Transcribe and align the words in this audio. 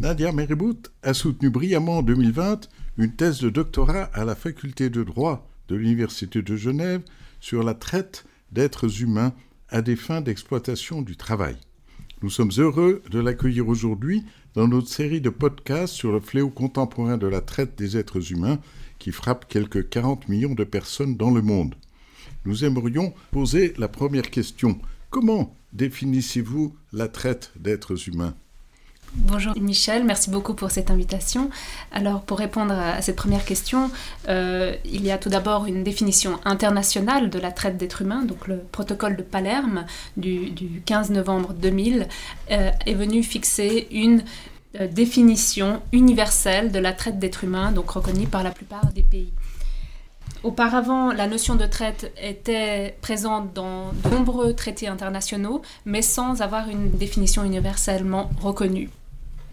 Nadia 0.00 0.30
Meribout 0.30 0.92
a 1.02 1.12
soutenu 1.12 1.50
brillamment 1.50 1.98
en 1.98 2.02
2020 2.02 2.68
une 2.98 3.16
thèse 3.16 3.40
de 3.40 3.50
doctorat 3.50 4.04
à 4.14 4.24
la 4.24 4.36
faculté 4.36 4.90
de 4.90 5.02
droit 5.02 5.50
de 5.66 5.74
l'Université 5.74 6.40
de 6.40 6.54
Genève 6.54 7.02
sur 7.40 7.64
la 7.64 7.74
traite 7.74 8.24
d'êtres 8.52 9.02
humains 9.02 9.32
à 9.68 9.82
des 9.82 9.96
fins 9.96 10.20
d'exploitation 10.20 11.02
du 11.02 11.16
travail. 11.16 11.56
Nous 12.22 12.30
sommes 12.30 12.52
heureux 12.58 13.02
de 13.10 13.18
l'accueillir 13.18 13.66
aujourd'hui 13.66 14.24
dans 14.54 14.68
notre 14.68 14.86
série 14.86 15.20
de 15.20 15.30
podcasts 15.30 15.94
sur 15.94 16.12
le 16.12 16.20
fléau 16.20 16.48
contemporain 16.48 17.18
de 17.18 17.26
la 17.26 17.40
traite 17.40 17.76
des 17.76 17.96
êtres 17.96 18.30
humains 18.30 18.60
qui 19.00 19.10
frappe 19.10 19.48
quelques 19.48 19.88
40 19.88 20.28
millions 20.28 20.54
de 20.54 20.64
personnes 20.64 21.16
dans 21.16 21.32
le 21.32 21.42
monde. 21.42 21.74
Nous 22.44 22.64
aimerions 22.64 23.14
poser 23.32 23.74
la 23.78 23.88
première 23.88 24.30
question. 24.30 24.78
Comment 25.10 25.56
définissez-vous 25.72 26.76
la 26.92 27.08
traite 27.08 27.50
d'êtres 27.58 28.08
humains? 28.08 28.36
Bonjour 29.14 29.54
Michel, 29.58 30.04
merci 30.04 30.28
beaucoup 30.28 30.52
pour 30.52 30.70
cette 30.70 30.90
invitation. 30.90 31.48
Alors 31.92 32.20
pour 32.20 32.38
répondre 32.38 32.74
à 32.74 33.00
cette 33.00 33.16
première 33.16 33.44
question, 33.44 33.90
euh, 34.28 34.74
il 34.84 35.04
y 35.04 35.10
a 35.10 35.16
tout 35.16 35.30
d'abord 35.30 35.64
une 35.64 35.82
définition 35.82 36.38
internationale 36.44 37.30
de 37.30 37.38
la 37.38 37.50
traite 37.50 37.78
d'êtres 37.78 38.02
humains, 38.02 38.22
donc 38.24 38.46
le 38.46 38.58
protocole 38.58 39.16
de 39.16 39.22
Palerme 39.22 39.86
du, 40.18 40.52
15 40.84 41.10
novembre 41.10 41.54
2000 41.54 42.06
euh, 42.50 42.70
est 42.84 42.94
venu 42.94 43.22
fixer 43.22 43.88
une 43.90 44.24
euh, 44.78 44.86
définition 44.86 45.80
universelle 45.92 46.70
de 46.70 46.78
la 46.78 46.92
traite 46.92 47.18
d'êtres 47.18 47.44
humains, 47.44 47.72
donc 47.72 47.90
reconnue 47.90 48.26
par 48.26 48.42
la 48.42 48.50
plupart 48.50 48.92
des 48.92 49.02
pays. 49.02 49.32
Auparavant, 50.42 51.12
la 51.12 51.26
notion 51.26 51.56
de 51.56 51.66
traite 51.66 52.12
était 52.22 52.96
présente 53.00 53.54
dans 53.54 53.92
de 53.92 54.10
nombreux 54.10 54.52
traités 54.54 54.86
internationaux, 54.86 55.62
mais 55.86 56.02
sans 56.02 56.42
avoir 56.42 56.68
une 56.68 56.90
définition 56.90 57.42
universellement 57.42 58.30
reconnue. 58.40 58.90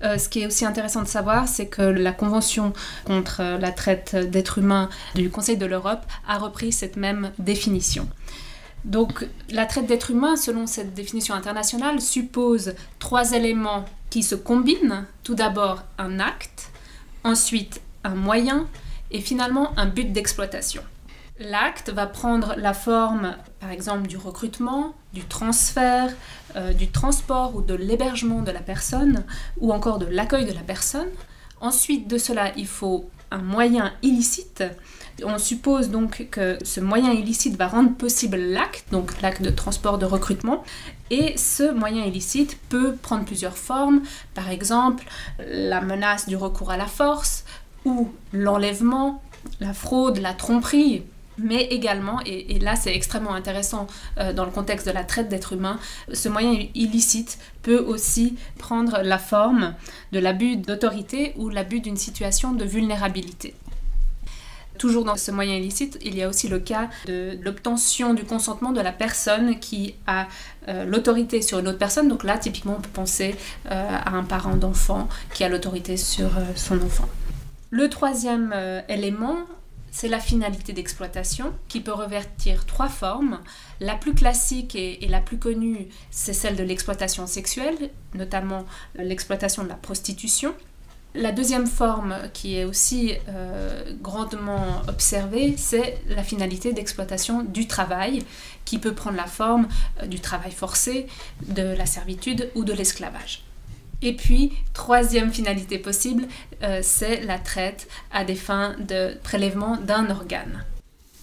Euh, 0.04 0.18
ce 0.18 0.30
qui 0.30 0.42
est 0.42 0.46
aussi 0.46 0.66
intéressant 0.66 1.02
de 1.02 1.08
savoir, 1.08 1.48
c'est 1.48 1.68
que 1.68 1.82
la 1.82 2.12
Convention 2.12 2.74
contre 3.06 3.42
la 3.42 3.72
traite 3.72 4.16
d'êtres 4.16 4.58
humains 4.58 4.90
du 5.16 5.30
Conseil 5.30 5.58
de 5.58 5.66
l'Europe 5.66 6.06
a 6.28 6.38
repris 6.38 6.72
cette 6.72 6.98
même 6.98 7.32
définition. 7.40 8.08
Donc 8.84 9.26
la 9.50 9.66
traite 9.66 9.88
d'êtres 9.88 10.12
humains, 10.12 10.36
selon 10.36 10.68
cette 10.68 10.94
définition 10.94 11.34
internationale, 11.34 12.00
suppose 12.00 12.76
trois 13.00 13.32
éléments 13.32 13.86
qui 14.10 14.22
se 14.22 14.36
combinent. 14.36 15.06
Tout 15.24 15.36
d'abord 15.36 15.84
un 15.98 16.20
acte, 16.20 16.70
ensuite 17.24 17.82
un 18.04 18.16
moyen 18.16 18.68
et 19.12 19.22
finalement 19.22 19.78
un 19.78 19.88
but 19.88 20.12
d'exploitation. 20.14 20.84
L'acte 21.40 21.90
va 21.90 22.06
prendre 22.06 22.56
la 22.58 22.74
forme, 22.74 23.36
par 23.60 23.72
exemple, 23.72 24.08
du 24.08 24.16
recrutement, 24.16 24.96
du 25.14 25.26
transfert, 25.26 26.14
euh, 26.56 26.74
du 26.74 26.88
transport 26.88 27.56
ou 27.56 27.62
de 27.62 27.74
l'hébergement 27.74 28.42
de 28.42 28.52
la 28.52 28.62
personne, 28.62 29.26
ou 29.60 29.74
encore 29.74 30.00
de 30.00 30.06
l'accueil 30.06 30.46
de 30.46 30.54
la 30.54 30.62
personne. 30.62 31.10
Ensuite 31.62 32.08
de 32.08 32.18
cela, 32.18 32.52
il 32.58 32.68
faut 32.68 33.10
un 33.32 33.42
moyen 33.42 33.92
illicite. 34.02 34.64
On 35.24 35.38
suppose 35.38 35.90
donc 35.90 36.28
que 36.30 36.58
ce 36.64 36.80
moyen 36.82 37.12
illicite 37.12 37.56
va 37.58 37.68
rendre 37.68 37.96
possible 37.96 38.38
l'acte, 38.38 38.86
donc 38.92 39.22
l'acte 39.22 39.42
de 39.42 39.50
transport 39.50 39.98
de 39.98 40.06
recrutement, 40.06 40.64
et 41.10 41.38
ce 41.38 41.72
moyen 41.72 42.04
illicite 42.04 42.58
peut 42.70 42.96
prendre 42.96 43.26
plusieurs 43.26 43.58
formes, 43.58 44.02
par 44.34 44.50
exemple 44.50 45.06
la 45.40 45.82
menace 45.82 46.28
du 46.28 46.36
recours 46.36 46.72
à 46.72 46.78
la 46.78 46.88
force, 46.88 47.46
ou 47.86 48.12
l'enlèvement, 48.34 49.22
la 49.60 49.74
fraude, 49.74 50.18
la 50.18 50.34
tromperie, 50.34 51.04
mais 51.38 51.64
également, 51.66 52.20
et, 52.26 52.60
là 52.60 52.76
c'est 52.76 52.96
extrêmement 52.96 53.34
intéressant 53.34 53.88
euh, 54.18 54.34
dans 54.34 54.46
le 54.46 54.52
contexte 54.52 54.88
de 54.88 54.92
la 54.92 55.04
traite 55.04 55.30
d'êtres 55.30 55.54
humains, 55.54 55.80
ce 56.14 56.30
moyen 56.30 56.68
illicite 56.74 57.38
peut 57.62 57.80
aussi 57.80 58.36
prendre 58.58 59.00
la 59.04 59.18
forme 59.18 59.74
de 60.12 60.20
l'abus 60.20 60.58
d'autorité 60.58 61.34
ou 61.38 61.50
l'abus 61.50 61.80
d'une 61.80 61.98
situation 61.98 62.54
de 62.54 62.66
vulnérabilité. 62.66 63.54
Toujours 64.78 65.06
dans 65.06 65.16
ce 65.16 65.32
moyen 65.32 65.56
illicite, 65.56 65.98
il 66.02 66.16
y 66.16 66.24
a 66.24 66.28
aussi 66.28 66.50
le 66.50 66.60
cas 66.60 66.90
de 67.06 67.40
l'obtention 67.42 68.14
du 68.14 68.26
consentement 68.26 68.74
de 68.74 68.82
la 68.82 68.92
personne 68.92 69.58
qui 69.58 69.96
a 70.06 70.28
euh, 70.68 70.84
l'autorité 70.84 71.42
sur 71.42 71.60
une 71.60 71.70
autre 71.70 71.78
personne. 71.78 72.10
Donc 72.10 72.26
là, 72.26 72.38
typiquement, 72.38 72.76
on 72.78 72.82
peut 72.82 72.90
penser 72.90 73.36
euh, 73.72 73.72
à 73.90 74.10
un 74.12 74.24
parent 74.24 74.58
d'enfant 74.58 75.08
qui 75.34 75.46
a 75.46 75.50
l'autorité 75.50 75.96
sur 75.96 76.30
son 76.58 76.82
enfant. 76.82 77.08
Le 77.70 77.90
troisième 77.90 78.54
élément, 78.90 79.38
c'est 79.96 80.10
la 80.10 80.20
finalité 80.20 80.74
d'exploitation 80.74 81.54
qui 81.70 81.80
peut 81.80 81.94
revêtir 81.94 82.66
trois 82.66 82.90
formes. 82.90 83.40
La 83.80 83.96
plus 83.96 84.14
classique 84.14 84.76
et, 84.76 85.08
la 85.08 85.22
plus 85.22 85.40
connue, 85.40 85.88
c'est 86.12 86.34
celle 86.34 86.58
de 86.58 86.64
l'exploitation 86.64 87.28
sexuelle, 87.28 87.78
notamment 88.14 88.66
l'exploitation 88.96 89.64
de 89.64 89.70
la 89.70 89.76
prostitution. 89.76 90.54
La 91.14 91.32
deuxième 91.32 91.66
forme 91.66 92.14
qui 92.34 92.58
est 92.58 92.66
aussi 92.66 93.14
euh, 93.30 93.96
grandement 94.02 94.82
observée, 94.90 95.56
c'est 95.56 95.98
la 96.10 96.24
finalité 96.24 96.74
d'exploitation 96.74 97.44
du 97.44 97.66
travail, 97.66 98.26
qui 98.66 98.80
peut 98.80 98.94
prendre 98.94 99.16
la 99.16 99.28
forme 99.28 99.70
euh, 100.04 100.08
du 100.08 100.20
travail 100.20 100.52
forcé, 100.52 101.08
de 101.48 101.64
la 101.64 101.86
servitude 101.86 102.52
ou 102.56 102.66
de 102.66 102.74
l'esclavage. 102.74 103.45
Et 104.02 104.14
puis, 104.16 104.54
troisième 104.74 105.32
finalité 105.32 105.78
possible, 105.78 106.28
euh, 106.64 106.80
c'est 106.84 107.22
la 107.22 107.40
traite 107.40 107.88
à 108.12 108.24
des 108.24 108.36
fins 108.36 108.76
de 108.80 109.18
prélèvement 109.24 109.78
d'un 109.78 110.10
organe. 110.10 110.64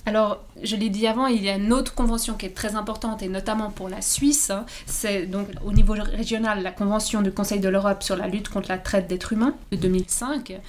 Alors, 0.05 0.43
je 0.63 0.75
l'ai 0.75 0.89
dit 0.89 1.07
avant, 1.07 1.27
il 1.27 1.45
y 1.45 1.49
a 1.49 1.55
une 1.55 1.73
autre 1.73 1.95
convention 1.95 2.35
qui 2.35 2.47
est 2.47 2.57
très 2.57 2.75
importante, 2.75 3.23
et 3.23 3.29
notamment 3.29 3.71
pour 3.71 3.89
la 3.89 4.03
Suisse. 4.03 4.51
Hein. 4.51 4.67
c'est 4.87 5.27
donc 5.27 5.47
au 5.65 5.73
niveau 5.73 5.93
régional 5.93 6.63
la 6.63 6.73
convention 6.73 7.23
du 7.23 7.31
Conseil 7.31 7.61
de 7.61 7.69
l'Europe 7.69 8.03
sur 8.03 8.17
la 8.17 8.27
lutte 8.27 8.49
contre 8.49 8.69
la 8.69 8.79
traite 8.79 9.07
d'êtres 9.07 9.33
humains 9.33 9.55
de 9.71 9.77
2005. 9.77 10.61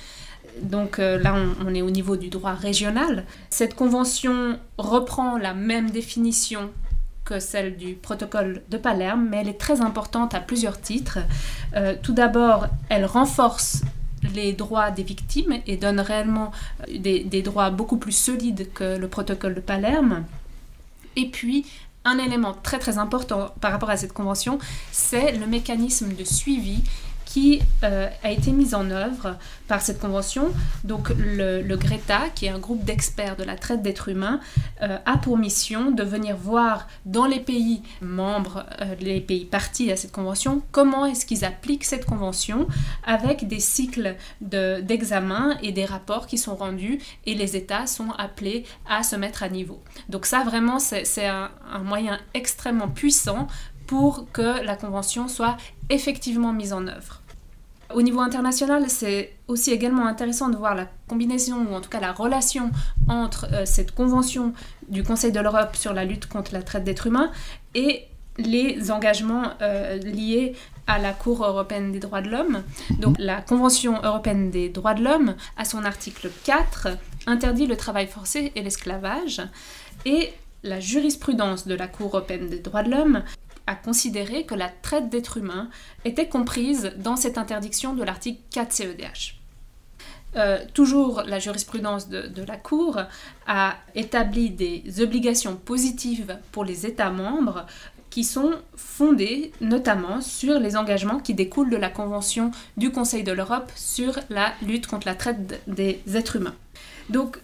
Donc 0.62 1.00
euh, 1.00 1.18
là, 1.18 1.36
on, 1.66 1.74
est 1.74 1.82
au 1.82 1.90
niveau 1.90 2.16
du 2.16 2.30
droit 2.30 2.54
régional. 2.54 3.26
Cette 3.50 3.74
convention 3.74 4.60
reprend 4.78 5.40
la 5.40 5.56
même 5.56 5.90
définition 5.90 6.70
que 7.26 7.40
celle 7.40 7.78
du 7.78 7.94
protocole 7.94 8.62
de 8.70 8.78
Palerme, 8.78 9.28
mais 9.30 9.38
elle 9.38 9.50
est 9.50 9.60
très 9.60 9.82
importante 9.82 10.34
à 10.34 10.40
plusieurs 10.40 10.80
titres. 10.80 11.20
Euh, 11.76 11.96
tout 12.02 12.14
d'abord, 12.14 12.68
elle 12.90 13.06
renforce 13.06 13.82
les 14.34 14.54
droits 14.54 14.92
des 14.92 15.04
victimes 15.04 15.60
et 15.68 15.78
donne 15.78 16.00
réellement 16.00 16.52
euh, 16.82 16.98
des, 16.98 17.24
des, 17.24 17.42
droits 17.42 17.70
beaucoup 17.70 17.98
plus 17.98 18.12
solides 18.14 18.72
que 18.74 18.98
le 18.98 19.08
protocole 19.08 19.56
de 19.56 19.62
Palerme. 19.62 20.24
Et 21.16 21.30
puis, 21.30 21.66
un 22.06 22.18
élément 22.18 22.54
très 22.54 22.80
très 22.80 22.98
important 22.98 23.54
par 23.62 23.72
rapport 23.72 23.90
à 23.90 23.98
cette 23.98 24.14
convention, 24.14 24.60
c'est 24.92 25.34
le 25.34 25.48
mécanisme 25.48 26.14
de 26.14 26.24
suivi 26.24 26.84
qui 27.26 27.62
euh, 27.84 28.10
a 28.24 28.32
été 28.32 28.52
mise 28.52 28.74
en 28.74 28.90
œuvre 28.92 29.38
par 29.68 29.82
cette 29.82 30.00
convention. 30.00 30.52
Donc 30.84 31.10
le, 31.18 31.76
GRETA, 31.76 32.30
qui 32.36 32.46
est 32.46 32.50
un 32.50 32.60
groupe 32.60 32.84
d'experts 32.84 33.36
de 33.36 33.44
la 33.44 33.56
traite 33.56 33.82
d'êtres 33.82 34.10
humains, 34.10 34.40
euh, 34.82 34.98
a 35.06 35.18
pour 35.18 35.38
mission 35.38 35.92
de 35.92 36.04
venir 36.04 36.36
voir 36.36 36.88
dans 37.06 37.26
les 37.26 37.40
pays 37.40 37.82
membres, 38.02 38.66
euh, 38.82 38.96
les 39.00 39.22
pays 39.22 39.46
partis 39.46 39.92
à 39.92 39.96
cette 39.96 40.12
convention, 40.12 40.62
comment 40.72 41.06
est-ce 41.06 41.26
qu'ils 41.26 41.46
appliquent 41.46 41.86
cette 41.86 42.06
convention 42.06 42.68
avec 43.06 43.48
des 43.48 43.60
cycles 43.60 44.16
d'examen 44.42 45.58
et 45.62 45.72
des 45.72 45.86
rapports 45.86 46.28
qui 46.28 46.38
sont 46.38 46.56
rendus 46.56 47.00
et 47.26 47.36
les 47.36 47.56
États 47.56 47.88
sont 47.88 48.12
appelés 48.18 48.66
à 48.88 49.04
se 49.04 49.16
mettre 49.16 49.44
à 49.44 49.50
niveau. 49.50 49.82
Donc 50.10 50.26
ça 50.26 50.44
vraiment 50.44 50.80
c'est 50.80 51.28
un, 51.28 51.50
un 51.72 51.80
moyen 51.80 52.20
extrêmement 52.34 52.88
puissant 52.88 53.48
pour 53.94 54.26
que 54.32 54.66
la 54.66 54.76
convention 54.76 55.28
soit 55.28 55.56
effectivement 55.92 56.52
mise 56.52 56.74
en 56.74 56.88
œuvre. 56.88 57.22
Au 57.94 58.02
niveau 58.02 58.22
international, 58.22 58.90
c'est 58.90 59.34
aussi 59.48 59.70
également 59.70 60.08
intéressant 60.08 60.50
de 60.50 60.58
voir 60.58 60.74
la 60.74 60.88
combinaison, 61.08 61.58
ou 61.70 61.76
en 61.76 61.80
tout 61.80 61.92
cas 61.92 62.00
la 62.00 62.12
relation 62.12 62.72
entre 63.08 63.46
euh, 63.54 63.66
cette 63.68 63.94
convention 63.94 64.54
du 64.90 65.04
Conseil 65.04 65.32
de 65.32 65.40
l'Europe 65.40 65.76
sur 65.76 65.94
la 65.94 66.06
lutte 66.06 66.26
contre 66.26 66.54
la 66.54 66.64
traite 66.64 66.86
d'êtres 66.86 67.06
humains 67.06 67.30
et 67.76 68.06
les 68.40 68.90
engagements 68.90 69.52
euh, 69.62 70.00
liés 70.00 70.56
à 70.88 70.98
la 70.98 71.14
Cour 71.14 71.46
européenne 71.46 71.92
des 71.92 72.00
droits 72.00 72.24
de 72.24 72.32
l'homme. 72.32 72.64
Donc 72.98 73.16
la 73.20 73.42
Convention 73.42 74.02
européenne 74.02 74.50
des 74.50 74.70
droits 74.70 74.96
de 74.96 75.04
l'homme, 75.04 75.36
à 75.56 75.66
son 75.66 75.86
article 75.86 76.32
4, 76.46 76.88
interdit 77.28 77.68
le 77.68 77.78
travail 77.78 78.08
forcé 78.08 78.54
et 78.56 78.64
l'esclavage. 78.64 79.40
Et 80.06 80.34
la 80.64 80.80
jurisprudence 80.80 81.68
de 81.68 81.76
la 81.76 81.88
Cour 81.88 82.08
européenne 82.16 82.50
des 82.50 82.60
droits 82.60 82.84
de 82.84 82.90
l'homme 82.90 83.22
a 83.68 83.76
considéré 83.76 84.46
que 84.46 84.56
la 84.56 84.70
traite 84.70 85.10
d'êtres 85.10 85.38
humains 85.38 85.70
était 86.06 86.28
comprise 86.28 86.94
dans 86.98 87.16
cette 87.16 87.38
interdiction 87.38 87.94
de 87.94 88.04
l'article 88.04 88.42
4 88.52 88.72
CEDH. 88.72 89.40
Euh, 90.36 90.60
toujours 90.74 91.22
la 91.28 91.38
jurisprudence 91.38 92.10
de, 92.10 92.24
de, 92.24 92.44
la 92.44 92.58
Cour 92.58 93.00
a 93.46 93.76
établi 93.94 94.50
des 94.50 94.84
obligations 95.00 95.56
positives 95.56 96.40
pour 96.52 96.66
les 96.66 96.88
États 96.88 97.12
membres 97.12 97.68
qui 98.10 98.24
sont 98.24 98.54
fondées 98.76 99.52
notamment 99.60 100.22
sur 100.22 100.60
les 100.60 100.76
engagements 100.76 101.20
qui 101.20 101.34
découlent 101.34 101.70
de 101.70 101.78
la 101.78 101.90
Convention 101.90 102.52
du 102.78 102.92
Conseil 102.92 103.24
de 103.24 103.32
l'Europe 103.32 103.72
sur 103.76 104.20
la 104.30 104.54
lutte 104.62 104.88
contre 104.88 105.08
la 105.08 105.16
traite 105.16 105.62
des 105.68 106.00
êtres 106.14 106.36
humains. 106.36 106.56
Donc 107.10 107.40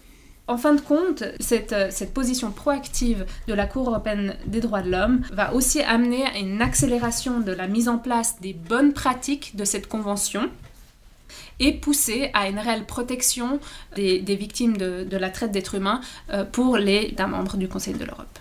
en 0.49 0.57
fin 0.57 0.73
de 0.73 0.81
compte, 0.81 1.21
euh, 1.21 1.87
cette, 1.91 2.13
position 2.13 2.51
proactive 2.51 3.25
de 3.47 3.53
la 3.53 3.67
Cour 3.67 3.87
européenne 3.87 4.35
des 4.47 4.61
droits 4.61 4.81
de 4.81 4.89
l'homme 4.89 5.21
va 5.31 5.53
aussi 5.53 5.81
amener 5.81 6.25
à 6.25 6.37
une 6.39 6.61
accélération 6.61 7.39
de 7.39 7.51
la 7.51 7.67
mise 7.67 7.87
en 7.87 7.99
place 7.99 8.41
des 8.41 8.53
bonnes 8.53 8.93
pratiques 8.93 9.55
de 9.55 9.63
cette 9.63 9.87
convention 9.87 10.49
et 11.59 11.73
pousser 11.73 12.31
à 12.33 12.49
une 12.49 12.57
réelle 12.57 12.85
protection 12.85 13.59
des, 13.95 14.19
victimes 14.21 14.75
de, 14.75 15.17
la 15.17 15.29
traite 15.29 15.51
d'êtres 15.51 15.75
humains 15.75 16.01
euh, 16.31 16.43
pour 16.43 16.77
les 16.77 17.15
membres 17.19 17.57
du 17.57 17.67
Conseil 17.67 17.93
de 17.93 18.05
l'Europe. 18.05 18.39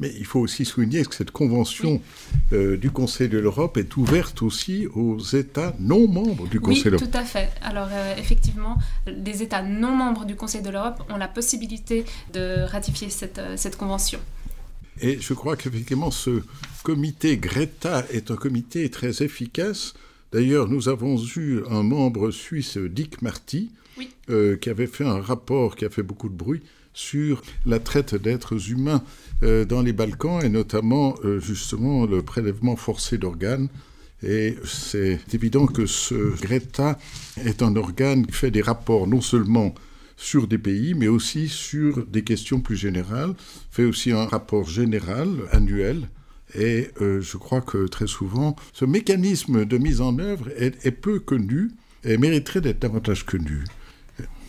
Mais 0.00 0.12
il 0.16 0.24
faut 0.24 0.40
aussi 0.40 0.64
souligner 0.64 1.04
que 1.04 1.14
cette 1.14 1.32
convention 1.32 2.00
euh, 2.52 2.76
du 2.76 2.90
Conseil 2.90 3.28
de 3.28 3.38
l'Europe 3.38 3.76
est 3.76 3.96
ouverte 3.96 4.42
aussi 4.42 4.86
aux 4.86 5.18
États 5.18 5.74
non 5.80 6.06
membres 6.06 6.46
du 6.46 6.60
Conseil 6.60 6.84
de 6.84 6.90
l'Europe. 6.90 7.06
Oui, 7.06 7.10
tout 7.10 7.18
à 7.18 7.24
fait. 7.24 7.50
Alors 7.62 7.88
euh, 7.90 8.14
effectivement, 8.16 8.78
les 9.06 9.42
États 9.42 9.62
non 9.62 9.94
membres 9.96 10.24
du 10.24 10.36
Conseil 10.36 10.62
de 10.62 10.70
l'Europe 10.70 11.02
ont 11.10 11.16
la 11.16 11.28
possibilité 11.28 12.04
de 12.32 12.62
ratifier 12.62 13.10
cette, 13.10 13.40
cette 13.56 13.76
convention. 13.76 14.20
Et 15.00 15.18
je 15.20 15.34
crois 15.34 15.56
qu'effectivement, 15.56 16.10
ce 16.10 16.42
comité 16.82 17.36
Greta 17.36 18.04
est 18.12 18.30
un 18.30 18.36
comité 18.36 18.88
très 18.90 19.22
efficace 19.22 19.94
D'ailleurs, 20.32 20.68
nous 20.68 20.88
avons 20.90 21.16
eu 21.36 21.62
un 21.70 21.82
membre 21.82 22.30
suisse, 22.30 22.76
Dick 22.76 23.22
Marty, 23.22 23.70
euh, 24.28 24.56
qui 24.56 24.68
avait 24.68 24.86
fait 24.86 25.04
un 25.04 25.20
rapport 25.20 25.74
qui 25.74 25.86
a 25.86 25.90
fait 25.90 26.02
beaucoup 26.02 26.28
de 26.28 26.34
bruit 26.34 26.62
sur 26.98 27.42
la 27.64 27.78
traite 27.78 28.16
d'êtres 28.16 28.72
humains 28.72 29.04
euh, 29.44 29.64
dans 29.64 29.82
les 29.82 29.92
Balkans 29.92 30.42
et 30.42 30.48
notamment 30.48 31.14
euh, 31.24 31.38
justement 31.38 32.06
le 32.06 32.22
prélèvement 32.22 32.74
forcé 32.74 33.18
d'organes. 33.18 33.68
Et 34.24 34.56
c'est 34.64 35.20
évident 35.32 35.66
que 35.66 35.86
ce 35.86 36.36
Greta 36.42 36.98
est 37.44 37.62
un 37.62 37.76
organe 37.76 38.26
qui 38.26 38.32
fait 38.32 38.50
des 38.50 38.62
rapports 38.62 39.06
non 39.06 39.20
seulement 39.20 39.74
sur 40.16 40.48
des 40.48 40.58
pays, 40.58 40.94
mais 40.94 41.06
aussi 41.06 41.46
sur 41.46 42.04
des 42.04 42.24
questions 42.24 42.60
plus 42.60 42.76
générales, 42.76 43.34
fait 43.70 43.84
aussi 43.84 44.10
un 44.10 44.24
rapport 44.24 44.68
général 44.68 45.28
annuel 45.52 46.08
et 46.56 46.88
euh, 47.00 47.20
je 47.20 47.36
crois 47.36 47.60
que 47.60 47.86
très 47.86 48.08
souvent, 48.08 48.56
ce 48.72 48.84
mécanisme 48.84 49.64
de 49.64 49.78
mise 49.78 50.00
en 50.00 50.18
œuvre 50.18 50.48
est 50.56 50.90
peu 50.90 51.20
connu 51.20 51.70
et 52.02 52.16
mériterait 52.18 52.60
d'être 52.60 52.80
davantage 52.80 53.24
connu. 53.24 53.62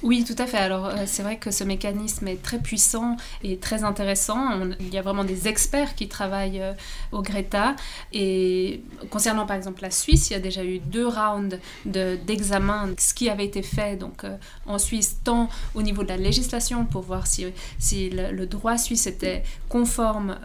Oui, 0.01 0.24
tout 0.24 0.36
à 0.42 0.46
fait. 0.46 0.57
Alors, 0.57 0.86
euh, 0.86 1.04
c'est 1.06 1.24
vrai 1.24 1.38
que 1.38 1.51
ce 1.51 1.66
mécanisme 1.66 2.25
est 2.30 2.42
très 2.42 2.60
puissant 2.60 3.18
et 3.44 3.57
très 3.57 3.84
intéressant. 3.84 4.62
il 4.80 4.94
y 4.94 4.98
a 4.98 5.01
vraiment 5.01 5.25
des 5.25 5.50
experts 5.50 5.94
qui 5.94 6.07
travaillent 6.07 6.62
euh, 6.62 6.72
au 7.12 7.22
Greta. 7.22 7.75
Et 8.13 8.81
concernant 9.10 9.46
par 9.46 9.57
exemple 9.57 9.81
la 9.81 9.92
Suisse, 9.92 10.30
il 10.30 10.34
y 10.34 10.36
a 10.38 10.40
déjà 10.40 10.63
eu 10.63 10.80
deux 10.80 11.06
rounds 11.06 11.60
d'examen, 11.86 12.88
de, 12.88 12.96
ce 12.98 13.13
qui 13.13 13.30
avait 13.30 13.46
été 13.46 13.62
fait 13.62 13.98
donc, 13.98 14.24
euh, 14.24 14.38
en 14.66 14.78
Suisse, 14.78 15.18
tant 15.25 15.50
au 15.75 15.81
niveau 15.81 16.04
de 16.04 16.10
la 16.10 16.18
législation 16.18 16.86
pour 16.86 17.01
voir 17.01 17.28
si, 17.28 17.46
si 17.78 18.10
le, 18.10 18.46
droit 18.46 18.78
suisse 18.78 19.06
était 19.06 19.44
conforme 19.68 20.38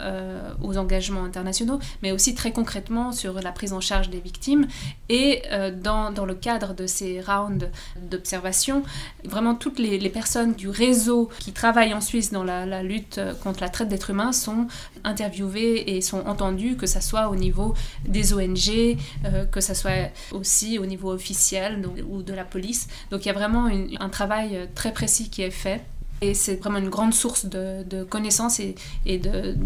aux 0.62 0.76
engagements 0.76 1.24
internationaux, 1.24 1.78
mais 2.02 2.12
aussi 2.12 2.34
très 2.34 2.52
concrètement 2.52 3.12
sur 3.12 3.40
la 3.40 3.50
prise 3.50 3.72
en 3.72 3.80
charge 3.80 4.10
des 4.10 4.20
victimes. 4.20 4.66
Et 5.08 5.42
dans, 5.82 6.10
dans 6.10 6.26
le 6.26 6.34
cadre 6.34 6.74
de 6.74 6.86
ces 6.86 7.20
rounds 7.20 7.70
d'observation, 8.10 8.82
vraiment 9.24 9.43
toutes 9.52 9.78
les, 9.78 10.08
personnes 10.08 10.54
du 10.54 10.70
réseau 10.70 11.28
qui 11.40 11.52
travaillent 11.52 11.92
en 11.92 12.00
Suisse 12.00 12.32
dans 12.32 12.44
la, 12.44 12.82
lutte 12.82 13.20
contre 13.42 13.60
la 13.60 13.68
traite 13.68 13.88
d'êtres 13.88 14.10
humains 14.10 14.32
sont 14.32 14.68
interviewées 15.02 15.96
et 15.96 16.00
sont 16.00 16.20
entendues, 16.26 16.76
que 16.76 16.86
ce 16.86 17.00
soit 17.00 17.28
au 17.28 17.36
niveau 17.36 17.74
des 18.08 18.32
ONG, 18.32 18.96
euh, 19.26 19.44
que 19.44 19.60
ce 19.60 19.74
soit 19.74 20.10
aussi 20.32 20.78
au 20.78 20.86
niveau 20.86 21.12
officiel 21.12 21.86
ou 22.08 22.22
de 22.22 22.32
la 22.32 22.44
police. 22.44 22.88
Donc 23.10 23.26
il 23.26 23.28
y 23.28 23.30
a 23.30 23.34
vraiment 23.34 23.66
un 23.66 24.08
travail 24.08 24.68
très 24.74 24.92
précis 24.92 25.28
qui 25.28 25.42
est 25.42 25.50
fait. 25.50 25.82
Et 26.20 26.32
c'est 26.32 26.56
vraiment 26.56 26.78
une 26.78 26.88
grande 26.88 27.12
source 27.12 27.44
de, 27.44 28.04
connaissances 28.04 28.60
et, 28.60 29.18
de, 29.18 29.56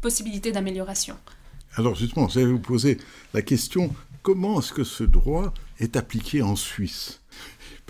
possibilités 0.00 0.52
d'amélioration. 0.52 1.16
Alors 1.76 1.94
justement, 1.94 2.28
je 2.28 2.40
vais 2.40 2.46
vous 2.46 2.58
poser 2.58 2.98
la 3.34 3.42
question, 3.42 3.94
comment 4.22 4.60
est-ce 4.60 4.72
que 4.72 4.84
ce 4.84 5.04
droit 5.04 5.52
est 5.78 5.96
appliqué 5.96 6.40
en 6.40 6.56
Suisse? 6.56 7.19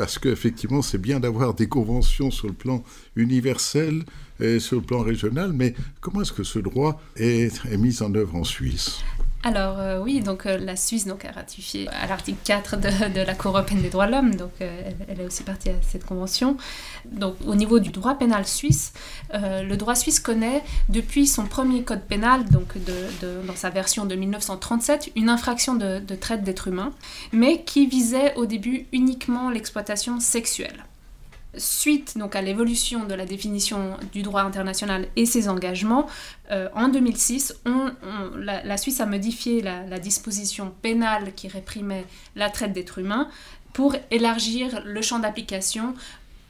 Parce 0.00 0.18
qu'effectivement, 0.18 0.80
c'est 0.80 0.96
bien 0.96 1.20
d'avoir 1.20 1.52
des 1.52 1.68
conventions 1.68 2.30
sur 2.30 2.46
le 2.46 2.54
plan 2.54 2.82
universel 3.16 4.02
et 4.40 4.58
sur 4.58 4.76
le 4.76 4.82
plan 4.82 5.00
régional, 5.00 5.52
mais 5.52 5.74
comment 6.00 6.22
est-ce 6.22 6.32
que 6.32 6.42
ce 6.42 6.58
droit 6.58 6.98
est, 7.16 7.52
est 7.70 7.76
mis 7.76 8.00
en 8.00 8.14
œuvre 8.14 8.34
en 8.34 8.44
Suisse? 8.44 9.00
Alors 9.42 9.78
euh, 9.78 9.98
oui, 9.98 10.20
donc 10.20 10.44
euh, 10.44 10.58
la 10.58 10.76
Suisse 10.76 11.06
donc, 11.06 11.24
a 11.24 11.32
ratifié 11.32 11.88
à 11.88 12.06
l'article 12.06 12.38
4 12.44 12.76
de, 12.76 13.22
la 13.22 13.34
Cour 13.34 13.52
européenne 13.56 13.80
des 13.80 13.88
droits 13.88 14.06
de 14.06 14.12
l'homme, 14.12 14.34
donc 14.34 14.50
euh, 14.60 14.90
elle, 15.08 15.20
est 15.20 15.24
aussi 15.24 15.44
partie 15.44 15.70
à 15.70 15.74
cette 15.80 16.04
convention. 16.04 16.58
Donc 17.10 17.36
au 17.46 17.54
niveau 17.54 17.78
du 17.78 17.88
droit 17.88 18.16
pénal 18.16 18.46
suisse, 18.46 18.92
le 19.32 19.74
droit 19.76 19.94
suisse 19.94 20.20
connaît 20.20 20.62
depuis 20.90 21.26
son 21.26 21.46
premier 21.46 21.82
code 21.84 22.02
pénal, 22.02 22.44
donc 22.50 22.74
dans 23.46 23.56
sa 23.56 23.70
version 23.70 24.04
de 24.04 24.14
1937, 24.14 25.12
une 25.16 25.30
infraction 25.30 25.74
de, 25.74 26.00
de 26.00 26.14
traite 26.14 26.44
d'êtres 26.44 26.68
humains, 26.68 26.92
mais 27.32 27.62
qui 27.62 27.86
visait 27.86 28.34
au 28.34 28.44
début 28.44 28.86
uniquement 28.92 29.48
l'exploitation 29.48 30.20
sexuelle 30.20 30.84
suite 31.56 32.16
donc 32.16 32.36
à 32.36 32.42
l'évolution 32.42 33.04
de 33.04 33.14
la 33.14 33.26
définition 33.26 33.96
du 34.12 34.22
droit 34.22 34.42
international 34.42 35.06
et 35.16 35.26
ses 35.26 35.48
engagements, 35.48 36.06
euh, 36.50 36.68
en 36.74 36.88
2006, 36.88 37.60
la, 38.36 38.76
Suisse 38.76 39.00
a 39.00 39.06
modifié 39.06 39.62
la, 39.62 39.98
disposition 39.98 40.72
pénale 40.82 41.32
qui 41.34 41.48
réprimait 41.48 42.06
la 42.36 42.50
traite 42.50 42.72
d'êtres 42.72 42.98
humains 42.98 43.28
pour 43.72 43.94
élargir 44.10 44.82
le 44.84 45.02
champ 45.02 45.18
d'application 45.18 45.94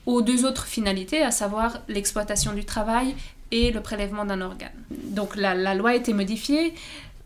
aux 0.06 0.22
deux 0.22 0.44
autres 0.44 0.66
finalités, 0.66 1.22
à 1.22 1.30
savoir 1.30 1.78
l'exploitation 1.88 2.52
du 2.52 2.64
travail 2.64 3.14
et 3.50 3.72
le 3.72 3.80
prélèvement 3.80 4.24
d'un 4.24 4.40
organe. 4.40 4.70
Donc 4.90 5.36
la, 5.36 5.54
la 5.54 5.74
loi 5.74 5.90
a 5.90 5.94
été 5.94 6.12
modifiée. 6.12 6.74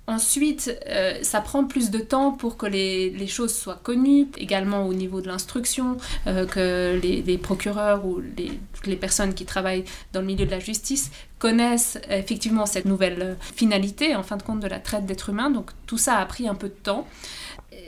Ensuite, 0.06 0.78
euh, 0.86 1.18
ça 1.22 1.40
prend 1.40 1.64
plus 1.64 1.90
de 1.90 1.98
temps 1.98 2.32
pour 2.32 2.58
que 2.58 2.66
les, 2.66 3.26
choses 3.26 3.54
soient 3.54 3.80
connues, 3.82 4.28
également 4.36 4.86
au 4.86 4.92
niveau 4.92 5.22
de 5.22 5.28
l'instruction, 5.28 5.96
euh, 6.26 6.44
que 6.44 7.00
les, 7.02 7.38
procureurs 7.38 8.04
ou 8.04 8.20
les, 8.36 8.96
personnes 8.96 9.32
qui 9.32 9.46
travaillent 9.46 9.84
dans 10.12 10.20
le 10.20 10.26
milieu 10.26 10.44
de 10.44 10.50
la 10.50 10.60
justice 10.60 11.10
connaissent 11.38 11.98
effectivement 12.10 12.66
cette 12.66 12.84
nouvelle 12.84 13.36
finalité, 13.56 14.14
en 14.14 14.22
fin 14.22 14.36
de 14.36 14.42
compte, 14.42 14.60
de 14.60 14.68
la 14.68 14.78
traite 14.78 15.06
d'êtres 15.06 15.30
humains. 15.30 15.50
Donc 15.50 15.70
tout 15.86 15.98
ça 15.98 16.18
a 16.18 16.26
pris 16.26 16.48
un 16.48 16.54
peu 16.54 16.68
de 16.68 16.74
temps. 16.74 17.06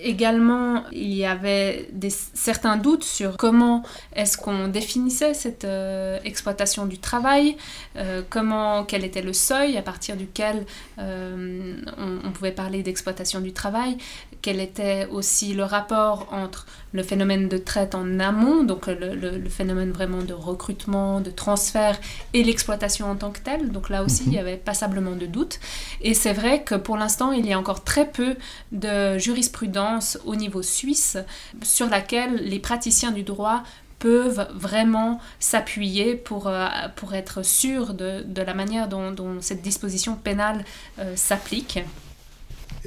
Également, 0.03 0.85
il 0.93 1.15
y 1.15 1.25
avait 1.25 1.89
certains 2.35 2.77
doutes 2.77 3.05
sur 3.05 3.37
comment 3.37 3.83
est-ce 4.15 4.37
qu'on 4.37 4.69
définissait 4.69 5.35
cette 5.35 5.65
euh, 5.65 6.19
exploitation 6.25 6.87
du 6.87 6.99
travail, 6.99 7.57
euh, 7.97 8.23
comment, 8.29 8.85
quel 8.85 9.05
était 9.05 9.23
le 9.23 9.33
seuil 9.33 9.77
à 9.77 9.83
partir 9.83 10.17
duquel 10.17 10.67
euh, 10.99 11.77
on, 11.99 12.31
pouvait 12.31 12.53
parler 12.53 12.83
d'exploitation 12.83 13.41
du 13.41 13.53
travail, 13.53 13.97
quel 14.43 14.61
était 14.61 15.07
aussi 15.11 15.55
le 15.55 15.65
rapport 15.65 16.29
entre 16.33 16.67
le 16.93 17.03
phénomène 17.03 17.49
de 17.49 17.59
traite 17.59 17.95
en 17.95 18.21
amont, 18.21 18.65
donc 18.65 18.87
le, 18.87 19.49
phénomène 19.49 19.93
vraiment 19.93 20.23
de 20.23 20.33
recrutement, 20.33 21.21
de 21.21 21.31
transfert 21.31 21.99
et 22.33 22.43
l'exploitation 22.43 23.11
en 23.11 23.17
tant 23.17 23.31
que 23.31 23.41
telle. 23.41 23.71
Donc 23.71 23.91
là 23.91 24.03
aussi, 24.03 24.25
il 24.27 24.33
y 24.33 24.37
mhm. 24.37 24.43
avait 24.43 24.57
passablement 24.57 25.17
de 25.17 25.27
doutes. 25.27 25.61
Et 26.01 26.15
c'est 26.15 26.33
vrai 26.33 26.63
que 26.63 26.75
pour 26.75 26.97
l'instant, 26.97 27.33
il 27.33 27.47
y 27.47 27.53
a 27.53 27.59
encore 27.59 27.85
très 27.85 28.07
peu 28.07 28.37
de 28.73 29.19
jurisprudence 29.19 30.19
au 30.25 30.37
niveau 30.37 30.63
suisse 30.63 31.19
sur 31.63 31.89
laquelle 31.89 32.37
les 32.37 32.59
praticiens 32.59 33.11
du 33.11 33.23
droit 33.23 33.63
peuvent 33.99 34.47
vraiment 34.55 35.21
s'appuyer 35.41 36.15
pour, 36.15 36.49
euh, 36.49 36.69
pour 36.97 37.15
être 37.15 37.43
sûrs 37.45 37.95
de, 37.95 38.23
de 38.27 38.43
la 38.43 38.55
manière 38.55 38.89
dont, 38.89 39.11
dont, 39.11 39.41
cette 39.41 39.63
disposition 39.63 40.17
pénale 40.17 40.65
euh, 40.99 41.17
s'applique. 41.17 41.81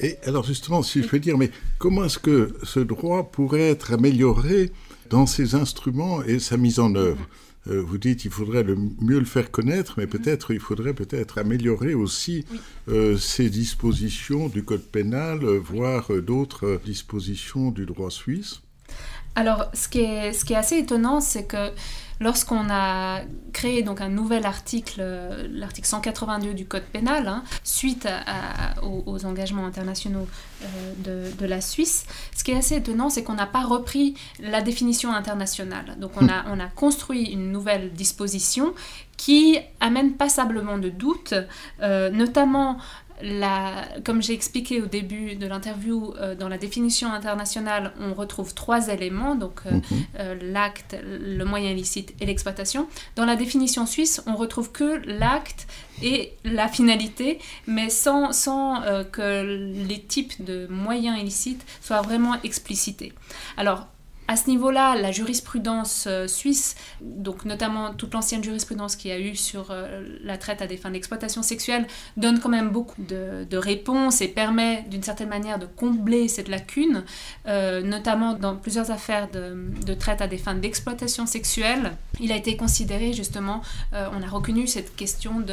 Et 0.01 0.17
alors 0.25 0.43
justement, 0.43 0.81
si 0.81 1.03
je 1.03 1.07
peux 1.07 1.19
dire, 1.19 1.37
mais 1.37 1.51
comment 1.77 2.05
est-ce 2.05 2.19
que 2.19 2.55
ce 2.63 2.79
droit 2.79 3.31
pourrait 3.31 3.69
être 3.69 3.93
amélioré 3.93 4.71
dans 5.09 5.25
ses 5.25 5.55
instruments 5.55 6.23
et 6.23 6.39
sa 6.39 6.57
mise 6.57 6.79
en 6.79 6.95
œuvre? 6.95 7.27
Euh, 7.67 7.81
vous 7.81 7.97
dites 7.97 8.21
qu'il 8.21 8.31
faudrait 8.31 8.63
le 8.63 8.77
mieux 9.01 9.19
le 9.19 9.25
faire 9.25 9.51
connaître, 9.51 9.95
mais 9.97 10.07
peut-être 10.07 10.51
il 10.51 10.59
faudrait 10.59 10.93
peut-être 10.93 11.37
améliorer 11.37 11.93
aussi 11.93 12.45
euh, 12.87 13.17
ces 13.17 13.49
dispositions 13.49 14.47
du 14.47 14.63
code 14.63 14.83
pénal, 14.83 15.43
euh, 15.43 15.59
voire 15.59 16.09
d'autres 16.21 16.79
dispositions 16.85 17.71
du 17.71 17.85
droit 17.85 18.09
suisse. 18.09 18.61
Alors, 19.35 19.65
ce 19.73 19.87
qui 19.87 19.99
est, 19.99 20.33
ce 20.33 20.45
qui 20.45 20.53
est 20.53 20.57
assez 20.57 20.77
étonnant, 20.77 21.21
c'est 21.21 21.45
que 21.45 21.71
lorsqu'on 22.19 22.69
a 22.69 23.21
créé 23.53 23.81
donc 23.81 24.01
un 24.01 24.09
nouvel 24.09 24.45
article, 24.45 25.01
l'article 25.51 25.87
182 25.87 26.53
du 26.53 26.65
Code 26.65 26.83
pénal, 26.83 27.27
hein, 27.27 27.43
suite 27.63 28.07
aux, 28.83 29.25
engagements 29.25 29.65
internationaux 29.65 30.27
euh, 30.63 31.29
de, 31.37 31.45
la 31.45 31.61
Suisse, 31.61 32.05
ce 32.35 32.43
qui 32.43 32.51
est 32.51 32.57
assez 32.57 32.75
étonnant, 32.75 33.09
c'est 33.09 33.23
qu'on 33.23 33.33
n'a 33.33 33.45
pas 33.45 33.63
repris 33.63 34.15
la 34.39 34.61
définition 34.61 35.13
internationale. 35.13 35.95
Donc 35.99 36.11
on 36.17 36.27
a, 36.27 36.45
on 36.51 36.59
a 36.59 36.67
construit 36.67 37.23
une 37.25 37.51
nouvelle 37.51 37.91
disposition 37.93 38.73
qui 39.19 39.59
amène 39.81 40.13
passablement 40.13 40.77
de 40.77 40.89
doutes, 40.89 41.33
euh, 41.81 42.09
notamment 42.09 42.77
comme 44.03 44.21
j'ai 44.21 44.33
expliqué 44.33 44.81
au 44.81 44.85
début 44.85 45.35
de 45.35 45.47
l'interview, 45.47 46.13
euh, 46.17 46.35
dans 46.35 46.47
la 46.47 46.57
définition 46.57 47.11
internationale, 47.11 47.93
on 47.99 48.13
retrouve 48.13 48.53
trois 48.53 48.87
éléments, 48.87 49.35
donc 49.35 49.61
euh, 49.65 49.71
mhm. 49.71 49.81
euh, 50.19 50.35
l'acte, 50.41 50.95
le 51.03 51.43
moyen 51.43 51.71
illicite 51.71 52.13
et 52.19 52.25
l'exploitation. 52.25 52.87
Dans 53.15 53.25
la 53.25 53.35
définition 53.35 53.85
suisse, 53.85 54.21
on 54.25 54.35
retrouve 54.35 54.71
que 54.71 55.01
l'acte 55.05 55.67
et 56.01 56.33
la 56.45 56.67
finalité, 56.67 57.39
mais 57.67 57.89
sans, 57.89 58.31
sans 58.31 58.81
que 59.11 59.43
les 59.87 59.99
types 59.99 60.43
de 60.45 60.65
moyens 60.67 61.19
illicites 61.19 61.65
soient 61.81 62.01
vraiment 62.01 62.41
explicités. 62.43 63.11
Alors, 63.57 63.87
À 64.29 64.35
ce 64.35 64.47
niveau-là, 64.47 64.95
la 64.95 65.11
jurisprudence 65.11 66.05
euh, 66.05 66.27
suisse, 66.27 66.75
donc 67.01 67.45
notamment 67.45 67.95
toute 67.95 68.13
l'ancienne 68.13 68.43
jurisprudence 68.43 68.95
qu'il 68.95 69.09
y 69.09 69.13
a 69.15 69.19
eu 69.19 69.35
sur 69.35 69.71
euh, 69.71 70.03
la 70.23 70.37
traite 70.37 70.61
à 70.61 70.67
des 70.67 70.77
fins 70.77 70.91
d'exploitation 70.91 71.41
sexuelle, 71.41 71.87
donne 72.15 72.39
quand 72.39 72.49
même 72.49 72.69
beaucoup 72.69 73.01
de, 73.01 73.47
réponses 73.57 74.21
et 74.21 74.27
permet 74.27 74.85
d'une 74.87 75.01
certaine 75.01 75.29
manière 75.29 75.57
de 75.57 75.65
combler 75.65 76.27
cette 76.27 76.47
lacune, 76.47 77.05
euh, 77.47 77.81
notamment 77.81 78.33
dans 78.33 78.55
plusieurs 78.55 78.91
affaires 78.91 79.29
de, 79.31 79.93
traite 79.95 80.21
à 80.21 80.27
des 80.27 80.37
fins 80.37 80.53
d'exploitation 80.53 81.25
sexuelle. 81.25 81.93
Il 82.19 82.31
a 82.31 82.35
été 82.35 82.55
considéré 82.55 83.13
justement, 83.13 83.61
on 83.91 84.21
a 84.21 84.27
reconnu 84.27 84.67
cette 84.67 84.95
question 84.95 85.43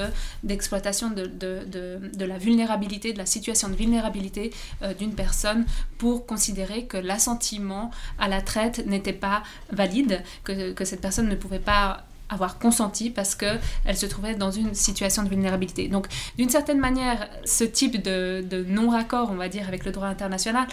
d'exploitation 0.43 1.11
de, 1.11 1.25
de, 1.27 2.25
la 2.25 2.39
vulnérabilité, 2.39 3.13
de 3.13 3.19
la 3.19 3.27
situation 3.27 3.69
de 3.69 3.75
vulnérabilité 3.75 4.53
d'une 4.99 5.15
personne 5.15 5.65
pour 5.99 6.27
considérer 6.27 6.85
que 6.85 6.99
l'assentiment 6.99 7.91
à 8.19 8.29
la 8.29 8.43
traite 8.43 8.66
n'était 8.87 9.13
pas 9.13 9.43
valide, 9.71 10.23
que, 10.45 10.73
que 10.73 10.85
cette 10.85 11.01
personne 11.01 11.29
ne 11.29 11.35
pouvait 11.35 11.59
pas 11.59 12.05
avoir 12.29 12.59
consenti 12.59 13.11
parce 13.11 13.35
qu'elle 13.35 13.97
se 13.97 14.07
trouvait 14.07 14.35
dans 14.35 14.51
une 14.51 14.75
situation 14.75 15.23
de 15.23 15.29
vulnérabilité. 15.29 15.89
Donc, 15.89 16.07
d'une 16.37 16.51
certaine 16.51 16.81
manière, 16.81 17.29
ce 17.45 17.65
type 17.65 18.03
de, 18.03 18.45
de 18.49 18.65
non-raccord, 18.65 19.31
on 19.31 19.37
va 19.37 19.49
dire, 19.49 19.69
avec 19.69 19.85
le 19.85 19.93
droit 19.93 20.09
international, 20.09 20.67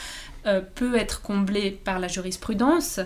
euh, 0.46 0.62
peut 0.76 0.96
être 0.96 1.22
comblé 1.22 1.72
par 1.72 2.00
la 2.00 2.08
jurisprudence. 2.08 3.00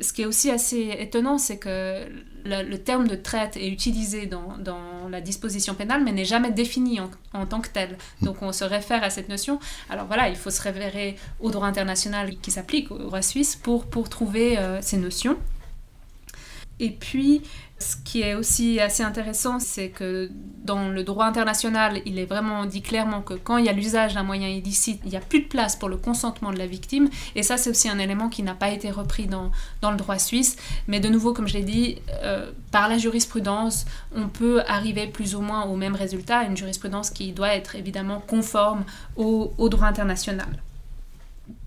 Ce 0.00 0.12
qui 0.12 0.22
est 0.22 0.26
aussi 0.26 0.50
assez 0.50 0.96
étonnant, 0.98 1.36
c'est 1.36 1.58
que 1.58 2.06
le, 2.44 2.76
terme 2.76 3.06
de 3.06 3.16
traite 3.16 3.56
est 3.56 3.68
utilisé 3.68 4.26
dans, 4.26 5.08
la 5.10 5.20
disposition 5.20 5.74
pénale, 5.74 6.02
mais 6.04 6.12
n'est 6.12 6.24
jamais 6.24 6.52
défini 6.52 7.00
en, 7.00 7.46
tant 7.46 7.60
que 7.60 7.68
tel. 7.68 7.98
Donc 8.22 8.42
on 8.42 8.52
se 8.52 8.64
réfère 8.64 9.02
à 9.02 9.10
cette 9.10 9.28
notion. 9.28 9.58
Alors 9.90 10.06
voilà, 10.06 10.28
il 10.28 10.36
faut 10.36 10.50
se 10.50 10.62
référer 10.62 11.16
au 11.40 11.50
droit 11.50 11.66
international 11.66 12.36
qui 12.40 12.50
s'applique 12.50 12.90
au 12.90 12.98
droit 12.98 13.22
suisse 13.22 13.56
pour, 13.56 13.86
pour 13.86 14.08
trouver 14.08 14.58
euh, 14.58 14.80
ces 14.80 14.96
notions. 14.96 15.36
Et 16.80 16.90
puis, 16.90 17.42
ce 17.78 17.94
qui 17.96 18.22
est 18.22 18.34
aussi 18.34 18.80
assez 18.80 19.02
intéressant, 19.02 19.60
c'est 19.60 19.90
que 19.90 20.30
dans 20.64 20.88
le 20.88 21.04
droit 21.04 21.26
international, 21.26 22.00
il 22.06 22.18
est 22.18 22.24
vraiment 22.24 22.64
dit 22.64 22.80
clairement 22.82 23.20
que 23.20 23.34
quand 23.34 23.58
il 23.58 23.66
y 23.66 23.68
a 23.68 23.72
l'usage 23.72 24.14
d'un 24.14 24.22
moyen 24.22 24.48
illicite, 24.48 25.00
il 25.04 25.10
n'y 25.10 25.16
a 25.16 25.20
plus 25.20 25.40
de 25.40 25.46
place 25.46 25.76
pour 25.76 25.88
le 25.88 25.96
consentement 25.96 26.52
de 26.52 26.58
la 26.58 26.66
victime. 26.66 27.08
Et 27.34 27.42
ça, 27.42 27.58
c'est 27.58 27.70
aussi 27.70 27.88
un 27.88 27.98
élément 27.98 28.30
qui 28.30 28.42
n'a 28.42 28.54
pas 28.54 28.70
été 28.70 28.90
repris 28.90 29.26
dans, 29.26 29.50
dans 29.82 29.90
le 29.90 29.98
droit 29.98 30.18
suisse. 30.18 30.56
Mais 30.88 31.00
de 31.00 31.08
nouveau, 31.08 31.32
comme 31.34 31.48
je 31.48 31.54
l'ai 31.54 31.62
dit, 31.62 31.98
euh, 32.22 32.50
par 32.70 32.88
la 32.88 32.96
jurisprudence, 32.98 33.84
on 34.14 34.28
peut 34.28 34.62
arriver 34.66 35.06
plus 35.06 35.34
ou 35.34 35.40
moins 35.40 35.64
au 35.64 35.76
même 35.76 35.94
résultat, 35.94 36.44
une 36.44 36.56
jurisprudence 36.56 37.10
qui 37.10 37.32
doit 37.32 37.54
être 37.54 37.76
évidemment 37.76 38.22
conforme 38.26 38.84
au, 39.16 39.52
au 39.58 39.68
droit 39.68 39.86
international. 39.86 40.48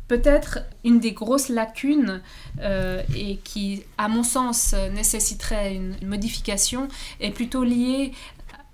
Peut-être 0.08 0.60
une 0.84 1.00
des 1.00 1.14
grosses 1.14 1.50
lacunes 1.50 2.22
euh, 2.60 3.02
et 3.16 3.38
qui, 3.38 3.84
à 3.98 4.08
mon 4.08 4.24
sens, 4.24 4.76
nécessiterait 4.94 5.76
une, 5.76 5.96
modification 6.06 6.88
est 7.20 7.32
plutôt 7.32 7.64
liée 7.64 8.12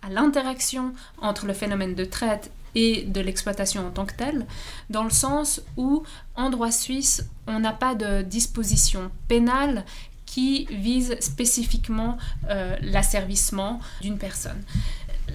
à 0.01 0.09
l'interaction 0.09 0.93
entre 1.21 1.45
le 1.45 1.53
phénomène 1.53 1.95
de 1.95 2.05
traite 2.05 2.51
et 2.75 3.03
de 3.03 3.21
l'exploitation 3.21 3.87
en 3.87 3.91
tant 3.91 4.05
que 4.05 4.13
telle, 4.13 4.45
dans 4.89 5.03
le 5.03 5.09
sens 5.09 5.61
où, 5.77 6.03
en 6.35 6.49
droit 6.49 6.71
suisse, 6.71 7.25
on 7.47 7.59
n'a 7.59 7.73
pas 7.73 7.95
de 7.95 8.21
disposition 8.21 9.11
pénale 9.27 9.85
qui 10.25 10.65
vise 10.69 11.19
spécifiquement 11.19 12.17
euh, 12.49 12.75
l'asservissement 12.81 13.79
d'une 14.01 14.19
personne. 14.19 14.61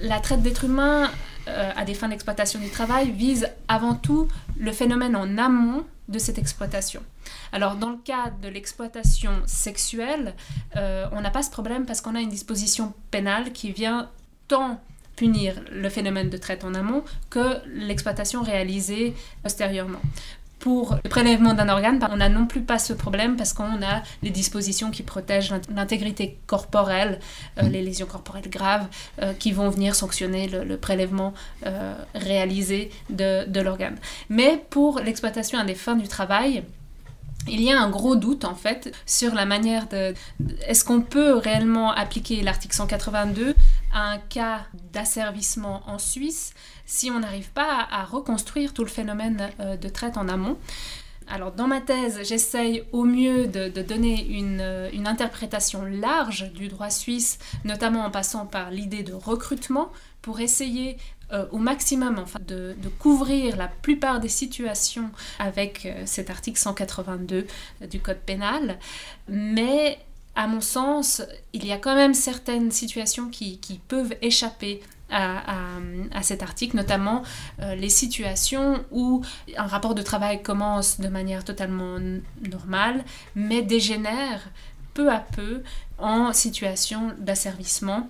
La 0.00 0.20
traite 0.20 0.42
d'êtres 0.42 0.64
humains 0.64 1.10
euh, 1.48 1.70
à 1.76 1.84
des 1.84 1.94
fins 1.94 2.08
d'exploitation 2.08 2.58
du 2.58 2.70
travail 2.70 3.10
vise 3.10 3.48
avant 3.68 3.94
tout 3.94 4.28
le 4.58 4.72
phénomène 4.72 5.16
en 5.16 5.38
amont 5.38 5.84
de 6.08 6.18
cette 6.18 6.38
exploitation. 6.38 7.02
Alors 7.52 7.76
dans 7.76 7.90
le 7.90 7.96
cas 7.96 8.30
de 8.42 8.48
l'exploitation 8.48 9.32
sexuelle, 9.46 10.34
euh, 10.76 11.06
on 11.12 11.20
n'a 11.20 11.30
pas 11.30 11.42
ce 11.42 11.50
problème 11.50 11.86
parce 11.86 12.00
qu'on 12.00 12.14
a 12.14 12.20
une 12.20 12.28
disposition 12.28 12.92
pénale 13.10 13.52
qui 13.52 13.72
vient 13.72 14.10
tant 14.48 14.80
punir 15.16 15.54
le 15.70 15.88
phénomène 15.88 16.28
de 16.28 16.36
traite 16.36 16.64
en 16.64 16.74
amont 16.74 17.04
que 17.30 17.58
l'exploitation 17.66 18.42
réalisée 18.42 19.14
postérieurement 19.42 20.00
pour 20.64 20.96
le 21.04 21.10
prélèvement 21.10 21.52
d'un 21.52 21.68
organe, 21.68 22.00
on 22.10 22.16
n'a 22.16 22.30
non 22.30 22.46
plus 22.46 22.62
pas 22.62 22.78
ce 22.78 22.94
problème 22.94 23.36
parce 23.36 23.52
qu'on 23.52 23.82
a 23.82 24.02
les 24.22 24.30
dispositions 24.30 24.90
qui 24.90 25.02
protègent 25.02 25.52
l'intégrité 25.68 26.38
corporelle, 26.46 27.20
euh, 27.58 27.64
mm. 27.64 27.68
les 27.68 27.82
lésions 27.82 28.06
corporelles 28.06 28.48
graves, 28.48 28.86
euh, 29.20 29.34
qui 29.34 29.52
vont 29.52 29.68
venir 29.68 29.94
sanctionner 29.94 30.48
le, 30.48 30.78
prélèvement 30.78 31.34
euh, 31.66 31.94
réalisé 32.14 32.90
de, 33.10 33.46
de 33.46 33.60
l'organe. 33.60 33.98
Mais 34.30 34.58
pour 34.70 35.00
l'exploitation 35.00 35.58
à 35.58 35.64
des 35.64 35.74
fins 35.74 35.96
du 35.96 36.08
travail, 36.08 36.62
il 37.48 37.62
y 37.62 37.72
a 37.72 37.80
un 37.80 37.90
gros 37.90 38.16
doute 38.16 38.44
en 38.44 38.54
fait 38.54 38.94
sur 39.06 39.34
la 39.34 39.46
manière 39.46 39.88
de... 39.88 40.14
Est-ce 40.66 40.84
qu'on 40.84 41.00
peut 41.00 41.34
réellement 41.34 41.92
appliquer 41.92 42.42
l'article 42.42 42.74
182 42.74 43.54
à 43.92 44.12
un 44.12 44.18
cas 44.18 44.62
d'asservissement 44.92 45.82
en 45.86 45.98
Suisse 45.98 46.54
si 46.86 47.10
on 47.10 47.20
n'arrive 47.20 47.50
pas 47.50 47.86
à, 47.90 48.04
reconstruire 48.04 48.72
tout 48.72 48.82
le 48.82 48.90
phénomène 48.90 49.50
euh, 49.60 49.76
de 49.76 49.88
traite 49.88 50.16
en 50.16 50.28
amont? 50.28 50.58
Alors 51.26 51.52
dans 51.52 51.66
ma 51.66 51.80
thèse, 51.80 52.20
j'essaye 52.22 52.84
au 52.92 53.04
mieux 53.04 53.46
de, 53.46 53.68
donner 53.82 54.26
euh, 54.60 54.90
une, 54.92 55.06
interprétation 55.06 55.84
large 55.84 56.52
du 56.52 56.68
droit 56.68 56.90
suisse, 56.90 57.38
notamment 57.64 58.04
en 58.04 58.10
passant 58.10 58.46
par 58.46 58.70
l'idée 58.70 59.02
de 59.02 59.14
recrutement, 59.14 59.90
pour 60.22 60.40
essayer 60.40 60.96
euh, 61.32 61.46
au 61.50 61.58
maximum 61.58 62.18
enfin, 62.18 62.38
de, 62.46 62.76
couvrir 62.98 63.56
la 63.56 63.68
plupart 63.68 64.20
des 64.20 64.28
situations 64.28 65.10
avec 65.38 65.88
cet 66.04 66.30
article 66.30 66.58
182 66.58 67.46
du 67.90 68.00
Code 68.00 68.18
pénal. 68.18 68.78
Mais 69.28 69.98
à 70.34 70.46
mon 70.46 70.60
sens, 70.60 71.22
il 71.52 71.64
y 71.66 71.72
a 71.72 71.78
quand 71.78 71.94
même 71.94 72.14
certaines 72.14 72.70
situations 72.70 73.28
qui 73.28 73.80
peuvent 73.88 74.14
échapper 74.20 74.82
à, 75.14 76.22
cet 76.22 76.42
article, 76.42 76.76
notamment 76.76 77.22
euh, 77.60 77.74
les 77.74 77.88
situations 77.88 78.84
où 78.90 79.22
un 79.56 79.66
rapport 79.66 79.94
de 79.94 80.02
travail 80.02 80.42
commence 80.42 81.00
de 81.00 81.08
manière 81.08 81.44
totalement 81.44 81.98
normale, 82.48 83.04
mais 83.34 83.62
dégénère 83.62 84.40
peu 84.94 85.12
à 85.12 85.18
peu 85.18 85.62
en 85.98 86.32
situation 86.32 87.12
d'asservissement. 87.18 88.08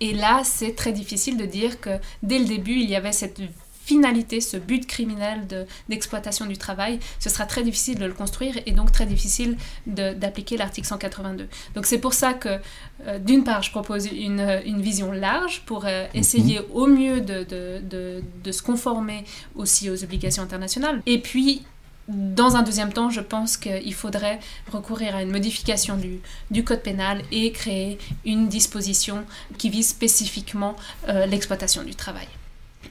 Et 0.00 0.12
là, 0.12 0.42
c'est 0.44 0.74
très 0.74 0.92
difficile 0.92 1.36
de 1.36 1.46
dire 1.46 1.80
que 1.80 1.90
dès 2.22 2.38
le 2.38 2.46
début, 2.46 2.74
il 2.74 2.88
y 2.88 2.96
avait 2.96 3.12
cette 3.12 3.40
finalité, 3.84 4.40
ce 4.40 4.56
but 4.56 4.86
criminel 4.86 5.46
d'exploitation 5.88 6.46
du 6.46 6.56
travail, 6.56 7.00
ce 7.18 7.28
sera 7.28 7.46
très 7.46 7.62
difficile 7.62 7.98
de 7.98 8.04
le 8.04 8.12
construire 8.12 8.56
et 8.66 8.72
donc 8.72 8.92
très 8.92 9.06
difficile 9.06 9.56
d'appliquer 9.86 10.56
l'article 10.56 10.86
182. 10.86 11.48
Donc 11.74 11.86
c'est 11.86 11.98
pour 11.98 12.14
ça 12.14 12.34
que, 12.34 12.60
euh, 13.06 13.18
d'une 13.18 13.44
part, 13.44 13.62
je 13.62 13.70
propose 13.70 14.06
une, 14.06 14.60
une 14.64 14.80
vision 14.80 15.12
large 15.12 15.62
pour 15.66 15.86
euh, 15.86 16.06
essayer 16.14 16.60
mhm. 16.60 16.66
au 16.72 16.86
mieux 16.86 17.20
de, 17.20 17.44
de, 17.44 18.22
de, 18.44 18.52
se 18.52 18.62
conformer 18.62 19.24
aussi 19.54 19.90
aux 19.90 20.04
obligations 20.04 20.42
internationales. 20.42 21.02
Et 21.06 21.20
puis, 21.20 21.62
dans 22.08 22.56
un 22.56 22.62
deuxième 22.62 22.92
temps, 22.92 23.10
je 23.10 23.20
pense 23.20 23.56
qu'il 23.56 23.94
faudrait 23.94 24.40
recourir 24.72 25.14
à 25.14 25.22
une 25.22 25.30
modification 25.30 25.96
du, 25.96 26.20
du, 26.50 26.64
code 26.64 26.82
pénal 26.82 27.22
et 27.30 27.52
créer 27.52 27.98
une 28.24 28.48
disposition 28.48 29.24
qui 29.58 29.70
vise 29.70 29.88
spécifiquement 29.88 30.74
euh, 31.08 31.26
l'exploitation 31.26 31.84
du 31.84 31.94
travail 31.94 32.26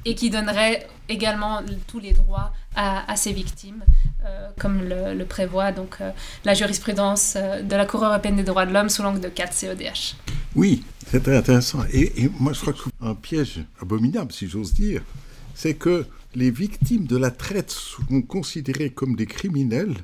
et 0.05 0.15
qui 0.15 0.29
donnerait 0.29 0.87
également 1.07 1.61
tous 1.87 1.99
les 1.99 2.13
droits 2.13 2.53
à, 2.75 3.15
ces 3.17 3.33
victimes, 3.33 3.83
euh, 4.25 4.49
comme 4.57 4.81
le, 4.87 5.23
prévoit 5.25 5.71
donc 5.71 5.97
euh, 5.99 6.11
la 6.45 6.53
jurisprudence 6.53 7.33
euh, 7.35 7.61
de 7.61 7.75
la 7.75 7.85
Cour 7.85 8.05
européenne 8.05 8.37
des 8.37 8.43
droits 8.43 8.65
de 8.65 8.71
l'homme 8.71 8.87
sous 8.87 9.03
l'angle 9.03 9.19
de 9.19 9.27
4 9.27 9.51
CEDH. 9.51 10.15
Oui, 10.55 10.83
c'est 11.07 11.21
très 11.21 11.35
intéressant. 11.35 11.79
Et, 11.91 12.23
et, 12.23 12.31
moi, 12.39 12.53
je 12.53 12.61
crois 12.61 12.73
qu'un 12.73 13.15
piège 13.15 13.65
abominable, 13.81 14.31
si 14.31 14.47
j'ose 14.47 14.73
dire, 14.73 15.01
c'est 15.55 15.73
que 15.73 16.05
les 16.35 16.51
victimes 16.51 17.05
de 17.05 17.17
la 17.17 17.31
traite 17.31 17.71
sont 17.71 18.21
considérées 18.21 18.91
comme 18.91 19.15
des 19.15 19.25
criminels, 19.25 19.95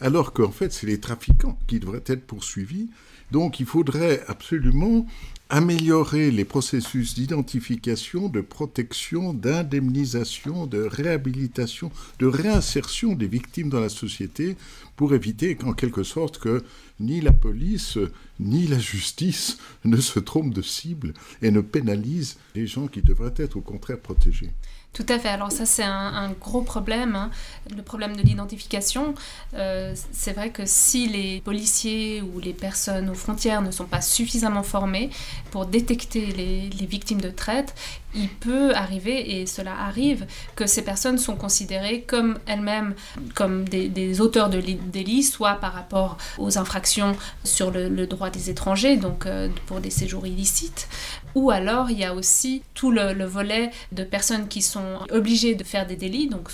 alors 0.00 0.32
qu'en 0.32 0.50
fait, 0.50 0.72
c'est 0.72 0.86
les 0.86 0.98
trafiquants 0.98 1.58
qui 1.66 1.78
devraient 1.78 2.02
être 2.06 2.26
poursuivis. 2.26 2.88
Donc, 3.30 3.60
il 3.60 3.66
faudrait 3.66 4.22
absolument 4.26 5.06
améliorer 5.50 6.30
les 6.30 6.44
processus 6.44 7.14
d'identification, 7.14 8.28
de 8.28 8.40
protection, 8.40 9.34
d'indemnisation, 9.34 10.66
de 10.66 10.80
réhabilitation, 10.80 11.90
de 12.20 12.26
réinsertion 12.26 13.14
des 13.14 13.26
victimes 13.26 13.68
dans 13.68 13.80
la 13.80 13.88
société 13.88 14.56
pour 14.94 15.12
éviter 15.12 15.56
qu'en 15.56 15.72
quelque 15.72 16.04
sorte 16.04 16.38
que 16.38 16.62
ni 17.00 17.20
la 17.20 17.32
police 17.32 17.98
ni 18.38 18.68
la 18.68 18.78
justice 18.78 19.58
ne 19.84 19.96
se 19.96 20.20
trompent 20.20 20.54
de 20.54 20.62
cible 20.62 21.14
et 21.42 21.50
ne 21.50 21.60
pénalisent 21.60 22.38
les 22.54 22.68
gens 22.68 22.86
qui 22.86 23.02
devraient 23.02 23.34
être 23.36 23.56
au 23.56 23.60
contraire 23.60 23.98
protégés. 23.98 24.52
Tout 24.92 25.06
à 25.08 25.20
fait. 25.20 25.28
Alors 25.28 25.52
ça, 25.52 25.66
c'est 25.66 25.84
un, 25.84 26.32
gros 26.40 26.62
problème, 26.62 27.14
hein. 27.14 27.30
le 27.74 27.82
problème 27.82 28.16
de 28.16 28.22
l'identification. 28.22 29.14
Euh, 29.54 29.94
c'est 30.10 30.32
vrai 30.32 30.50
que 30.50 30.64
si 30.66 31.06
les 31.06 31.40
policiers 31.42 32.22
ou 32.22 32.40
les 32.40 32.52
personnes 32.52 33.08
aux 33.08 33.14
frontières 33.14 33.62
ne 33.62 33.70
sont 33.70 33.84
pas 33.84 34.00
suffisamment 34.00 34.64
formés 34.64 35.10
pour 35.52 35.66
détecter 35.66 36.26
les, 36.26 36.70
les 36.70 36.86
victimes 36.86 37.20
de 37.20 37.30
traite, 37.30 37.74
il 38.14 38.28
peut 38.28 38.74
arriver, 38.74 39.40
et 39.40 39.46
cela 39.46 39.72
arrive, 39.78 40.26
que 40.56 40.66
ces 40.66 40.82
personnes 40.82 41.18
sont 41.18 41.36
considérées 41.36 42.02
comme 42.02 42.38
elles-mêmes, 42.46 42.94
comme 43.34 43.68
des, 43.68 44.20
auteurs 44.20 44.50
de 44.50 44.60
délits, 44.60 45.22
soit 45.22 45.54
par 45.54 45.72
rapport 45.72 46.16
aux 46.38 46.58
infractions 46.58 47.16
sur 47.44 47.70
le, 47.70 48.06
droit 48.06 48.30
des 48.30 48.50
étrangers, 48.50 48.96
donc 48.96 49.26
euh, 49.26 49.48
pour 49.66 49.80
des 49.80 49.90
séjours 49.90 50.26
illicites, 50.26 50.88
ou 51.34 51.50
alors 51.50 51.90
il 51.90 51.98
y 51.98 52.04
a 52.04 52.14
aussi 52.14 52.62
tout 52.74 52.90
le, 52.90 53.24
volet 53.24 53.70
de 53.92 54.02
personnes 54.02 54.48
qui 54.48 54.62
sont 54.62 55.00
obligées 55.10 55.54
de 55.54 55.62
faire 55.62 55.86
des 55.86 55.96
délits, 55.96 56.28
donc 56.28 56.50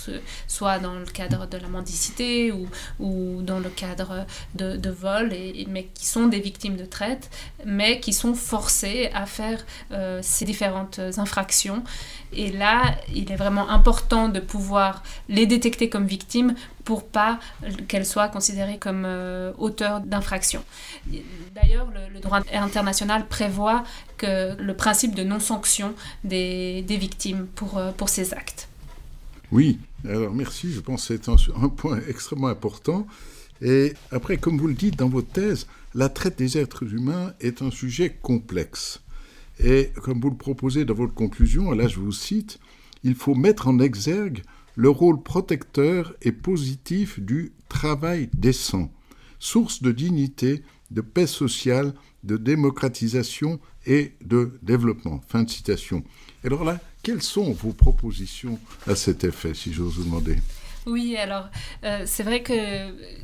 soit 0.47 0.77
dans 0.77 0.93
le 0.93 1.05
cadre 1.05 1.47
de 1.47 1.57
la 1.57 1.67
mendicité 1.67 2.51
ou, 2.51 2.67
ou 2.99 3.41
dans 3.41 3.59
le 3.59 3.69
cadre 3.69 4.25
de, 4.53 4.89
vol, 4.89 5.33
et, 5.33 5.65
mais 5.69 5.85
qui 5.93 6.05
sont 6.05 6.27
des 6.27 6.39
victimes 6.39 6.75
de 6.75 6.85
traite, 6.85 7.29
mais 7.65 7.99
qui 7.99 8.13
sont 8.13 8.35
forcées 8.35 9.09
à 9.13 9.25
faire 9.25 9.65
euh, 9.91 10.19
ces 10.21 10.45
différentes 10.45 10.99
infractions 11.17 11.46
et 12.33 12.51
là, 12.51 12.95
il 13.13 13.31
est 13.31 13.35
vraiment 13.35 13.69
important 13.69 14.29
de 14.29 14.39
pouvoir 14.39 15.03
les 15.29 15.45
détecter 15.45 15.89
comme 15.89 16.05
victimes 16.05 16.55
pour 16.83 17.05
pas 17.05 17.39
qu'elles 17.87 18.05
soient 18.05 18.27
considérées 18.27 18.77
comme 18.77 19.03
euh, 19.05 19.51
auteurs 19.57 20.01
d'infractions. 20.01 20.63
D'ailleurs, 21.55 21.87
le, 22.13 22.19
droit 22.19 22.41
international 22.53 23.27
prévoit 23.27 23.83
que 24.17 24.55
le 24.61 24.73
principe 24.73 25.15
de 25.15 25.23
non-sanction 25.23 25.93
des, 26.23 26.83
victimes 26.89 27.47
pour, 27.55 27.77
euh, 27.77 27.91
pour 27.91 28.09
ces 28.09 28.33
actes. 28.33 28.67
Oui, 29.51 29.79
alors 30.07 30.33
merci, 30.33 30.73
je 30.73 30.81
pense 30.81 31.07
que 31.07 31.15
c'est 31.15 31.29
un, 31.29 31.63
un 31.63 31.69
point 31.69 31.99
extrêmement 32.09 32.47
important. 32.47 33.07
Et 33.61 33.93
après, 34.11 34.37
comme 34.37 34.57
vous 34.57 34.67
le 34.67 34.73
dites 34.73 34.97
dans 34.97 35.09
votre 35.09 35.29
thèse, 35.29 35.67
la 35.95 36.09
traite 36.09 36.37
des 36.37 36.57
êtres 36.57 36.83
humains 36.83 37.33
est 37.39 37.61
un 37.61 37.71
sujet 37.71 38.15
complexe. 38.21 39.01
Et 39.59 39.91
comme 40.03 40.21
vous 40.21 40.29
le 40.29 40.37
proposez 40.37 40.85
dans 40.85 40.93
votre 40.93 41.13
conclusion, 41.13 41.71
là 41.71 41.87
je 41.87 41.99
vous 41.99 42.11
cite, 42.11 42.59
il 43.03 43.15
faut 43.15 43.35
mettre 43.35 43.67
en 43.67 43.79
exergue 43.79 44.41
le 44.75 44.89
rôle 44.89 45.21
protecteur 45.21 46.13
et 46.21 46.31
positif 46.31 47.19
du 47.19 47.51
travail 47.67 48.29
décent, 48.33 48.91
source 49.39 49.81
de 49.81 49.91
dignité, 49.91 50.63
de 50.91 51.01
paix 51.01 51.27
sociale, 51.27 51.93
de 52.23 52.37
démocratisation 52.37 53.59
et 53.85 54.13
de 54.23 54.59
développement. 54.61 55.21
Fin 55.27 55.43
de 55.43 55.49
citation. 55.49 56.03
Alors 56.43 56.63
là, 56.63 56.79
quelles 57.01 57.23
sont 57.23 57.51
vos 57.53 57.73
propositions 57.73 58.59
à 58.85 58.95
cet 58.95 59.23
effet, 59.23 59.53
si 59.53 59.73
j'ose 59.73 59.95
vous 59.95 60.03
demander? 60.03 60.37
Oui, 60.87 61.17
alors 61.17 61.49
euh, 61.83 62.03
c'est 62.05 62.23
vrai 62.23 62.41
que 62.41 62.53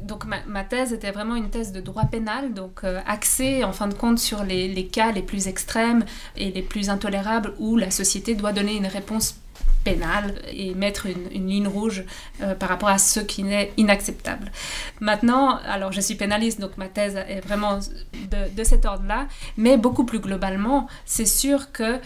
donc 0.03 0.25
ma, 0.25 0.63
thèse 0.63 0.91
était 0.93 1.11
vraiment 1.11 1.35
une 1.35 1.49
thèse 1.49 1.71
de 1.71 1.79
droit 1.79 2.05
pénal, 2.05 2.53
donc 2.53 2.81
euh, 2.83 2.99
axée 3.07 3.63
en 3.63 3.71
fin 3.71 3.87
de 3.87 3.93
compte 3.93 4.19
sur 4.19 4.43
les, 4.43 4.67
les, 4.67 4.85
cas 4.85 5.11
les 5.11 5.21
plus 5.21 5.47
extrêmes 5.47 6.05
et 6.35 6.51
les 6.51 6.61
plus 6.61 6.89
intolérables 6.89 7.53
où 7.59 7.77
la 7.77 7.89
société 7.89 8.35
doit 8.35 8.51
donner 8.51 8.75
une 8.75 8.87
réponse 8.87 9.37
pénal 9.83 10.35
et 10.51 10.73
mettre 10.73 11.07
une, 11.07 11.47
ligne 11.47 11.67
rouge 11.67 12.05
euh, 12.41 12.55
par 12.55 12.69
rapport 12.69 12.89
à 12.89 12.97
ce 12.97 13.19
qui 13.19 13.43
n'est 13.43 13.71
inacceptable. 13.77 14.51
Maintenant, 14.99 15.59
alors 15.65 15.91
je 15.91 16.01
suis 16.01 16.15
pénaliste, 16.15 16.59
donc 16.59 16.77
ma 16.77 16.87
thèse 16.87 17.15
est 17.15 17.41
vraiment 17.41 17.77
de, 17.77 18.55
de 18.55 18.63
cet 18.63 18.85
ordre-là, 18.85 19.27
mais 19.57 19.77
beaucoup 19.77 20.05
plus 20.05 20.19
globalement, 20.19 20.87
c'est 21.05 21.25
sûr 21.25 21.71
que 21.71 21.99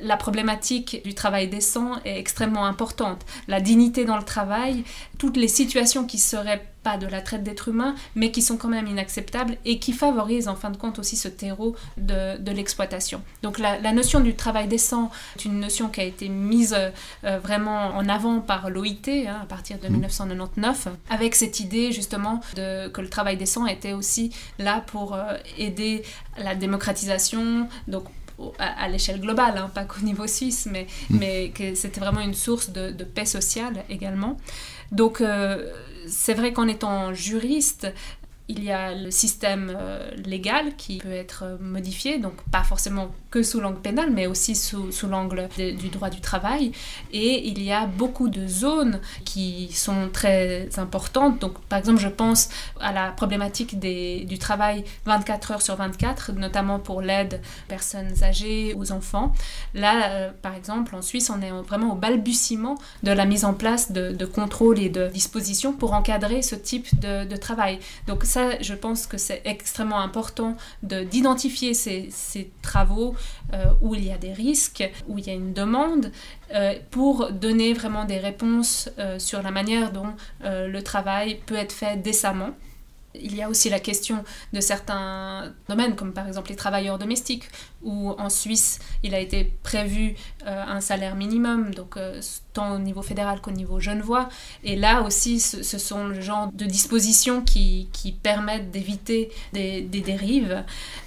la 0.00 0.16
problématique 0.16 1.02
du 1.04 1.14
travail 1.14 1.48
décent 1.48 2.00
est 2.04 2.18
extrêmement 2.18 2.66
importante. 2.66 3.24
La 3.48 3.60
dignité 3.60 4.04
dans 4.04 4.16
le 4.16 4.24
travail, 4.24 4.84
toutes 5.18 5.36
les 5.36 5.48
situations 5.48 6.04
qui 6.04 6.18
seraient 6.18 6.64
pas 6.84 6.98
de 6.98 7.06
la 7.06 7.22
traite 7.22 7.42
d'êtres 7.42 7.68
humains, 7.68 7.94
mais 8.14 8.30
qui 8.30 8.42
sont 8.42 8.56
quand 8.56 8.68
même 8.68 8.86
inacceptables 8.86 9.56
et 9.64 9.78
qui 9.78 9.92
favorisent 9.92 10.48
en 10.48 10.54
fin 10.54 10.70
de 10.70 10.76
compte 10.76 10.98
aussi 10.98 11.16
ce 11.16 11.28
terreau 11.28 11.74
de, 11.96 12.52
l'exploitation. 12.52 13.22
Donc 13.42 13.58
la, 13.58 13.80
la, 13.80 13.92
notion 13.92 14.20
du 14.20 14.34
travail 14.34 14.68
décent 14.68 15.10
est 15.36 15.46
une 15.46 15.58
notion 15.58 15.88
qui 15.88 16.00
a 16.00 16.04
été 16.04 16.28
mise 16.28 16.76
euh, 17.24 17.38
vraiment 17.38 17.88
en 17.96 18.08
avant 18.08 18.40
par 18.40 18.70
l'OIT 18.70 19.08
hein, 19.08 19.40
à 19.42 19.46
partir 19.46 19.78
de 19.78 19.88
1999, 19.88 20.86
mmh. 20.86 20.90
avec 21.10 21.34
cette 21.34 21.60
idée 21.60 21.92
justement 21.92 22.40
de, 22.56 22.88
que 22.88 23.00
le 23.00 23.08
travail 23.08 23.36
décent 23.36 23.66
était 23.66 23.92
aussi 23.92 24.34
là 24.58 24.82
pour 24.86 25.14
euh, 25.14 25.36
aider 25.58 26.02
la 26.38 26.54
démocratisation, 26.54 27.68
donc 27.88 28.04
à, 28.58 28.88
l'échelle 28.88 29.20
globale, 29.20 29.56
hein, 29.56 29.70
pas 29.72 29.84
qu'au 29.84 30.00
niveau 30.00 30.26
suisse, 30.26 30.66
mais, 30.70 30.86
mmh. 31.10 31.18
mais 31.18 31.50
que 31.50 31.74
c'était 31.74 32.00
vraiment 32.00 32.20
une 32.20 32.34
source 32.34 32.70
de, 32.70 32.90
de, 32.90 33.04
paix 33.04 33.26
sociale 33.26 33.84
également. 33.88 34.36
Donc 34.92 35.20
euh, 35.20 35.70
c'est 36.06 36.34
vrai 36.34 36.52
qu'en 36.52 36.68
étant 36.68 37.14
juriste, 37.14 37.86
il 38.48 38.62
y 38.62 38.70
a 38.70 38.94
le 38.94 39.10
système 39.10 39.74
euh, 39.74 40.10
légal 40.26 40.76
qui 40.76 40.98
peut 40.98 41.12
être 41.12 41.58
modifié, 41.60 42.18
donc 42.18 42.34
pas 42.50 42.62
forcément 42.62 43.08
que 43.30 43.42
sous 43.42 43.58
l'angle 43.58 43.80
pénal, 43.80 44.10
mais 44.12 44.26
aussi 44.26 44.54
sous, 44.54 44.92
sous 44.92 45.08
l'angle 45.08 45.48
du 45.56 45.88
droit 45.88 46.10
du 46.10 46.20
travail. 46.20 46.72
Et 47.12 47.48
il 47.48 47.62
y 47.62 47.72
a 47.72 47.86
beaucoup 47.86 48.28
de 48.28 48.46
zones 48.46 49.00
qui 49.24 49.72
sont 49.72 50.10
très 50.12 50.68
importantes. 50.78 51.40
Donc, 51.40 51.58
par 51.64 51.78
exemple, 51.78 52.00
je 52.00 52.08
pense 52.08 52.50
à 52.80 52.92
la 52.92 53.12
problématique 53.12 53.78
des, 53.78 54.24
du 54.24 54.38
travail 54.38 54.84
24 55.06 55.52
heures 55.52 55.62
sur 55.62 55.76
24, 55.76 56.32
notamment 56.32 56.78
pour 56.78 57.00
l'aide 57.00 57.40
aux 57.64 57.68
personnes 57.68 58.22
âgées, 58.22 58.74
aux 58.76 58.92
enfants. 58.92 59.32
Là, 59.72 60.10
euh, 60.10 60.30
par 60.42 60.54
exemple, 60.54 60.94
en 60.94 61.02
Suisse, 61.02 61.30
on 61.30 61.40
est 61.40 61.50
vraiment 61.50 61.94
au 61.94 61.96
balbutiement 61.96 62.76
de 63.02 63.10
la 63.10 63.24
mise 63.24 63.44
en 63.44 63.54
place 63.54 63.90
de, 63.90 64.12
de 64.12 64.26
contrôles 64.26 64.78
et 64.78 64.90
de 64.90 65.08
dispositions 65.08 65.72
pour 65.72 65.94
encadrer 65.94 66.42
ce 66.42 66.54
type 66.54 67.00
de, 67.00 67.24
de 67.24 67.36
travail. 67.36 67.78
Donc, 68.06 68.24
je 68.60 68.74
pense 68.74 69.06
que 69.06 69.18
c'est 69.18 69.42
extrêmement 69.44 70.00
important 70.00 70.56
d'identifier 70.82 71.74
ces, 71.74 72.08
ces 72.10 72.50
travaux 72.62 73.14
euh, 73.52 73.66
où 73.80 73.94
il 73.94 74.04
y 74.04 74.12
a 74.12 74.18
des 74.18 74.32
risques, 74.32 74.88
où 75.08 75.18
il 75.18 75.26
y 75.26 75.30
a 75.30 75.34
une 75.34 75.52
demande, 75.52 76.10
euh, 76.54 76.74
pour 76.90 77.32
donner 77.32 77.72
vraiment 77.72 78.04
des 78.04 78.18
réponses 78.18 78.90
euh, 78.98 79.18
sur 79.18 79.42
la 79.42 79.50
manière 79.50 79.92
dont 79.92 80.14
le 80.42 80.80
travail 80.80 81.40
peut 81.46 81.56
être 81.56 81.72
fait 81.72 82.00
décemment. 82.00 82.50
Il 83.14 83.34
y 83.36 83.42
a 83.42 83.48
aussi 83.48 83.70
la 83.70 83.78
question 83.78 84.24
de 84.52 84.60
certains 84.60 85.54
domaines, 85.68 85.94
comme 85.94 86.12
par 86.12 86.26
exemple 86.26 86.50
les 86.50 86.56
travailleurs 86.56 86.98
domestiques, 86.98 87.44
où 87.84 88.10
en 88.10 88.28
Suisse, 88.28 88.78
il 89.02 89.14
a 89.14 89.20
été 89.20 89.52
prévu 89.62 90.14
un 90.46 90.80
salaire 90.80 91.14
minimum, 91.16 91.74
donc 91.74 91.98
tant 92.54 92.74
au 92.74 92.78
niveau 92.78 93.02
fédéral 93.02 93.40
qu'au 93.40 93.50
niveau 93.50 93.80
genevois. 93.80 94.28
Et 94.62 94.76
là 94.76 95.02
aussi, 95.02 95.40
ce, 95.40 95.78
sont 95.78 96.06
le 96.06 96.20
genre 96.20 96.50
de 96.52 96.64
dispositions 96.64 97.42
qui, 97.42 97.88
qui 97.92 98.12
permettent 98.12 98.70
d'éviter 98.70 99.30
des, 99.52 99.82
des, 99.82 100.00
dérives. 100.00 100.64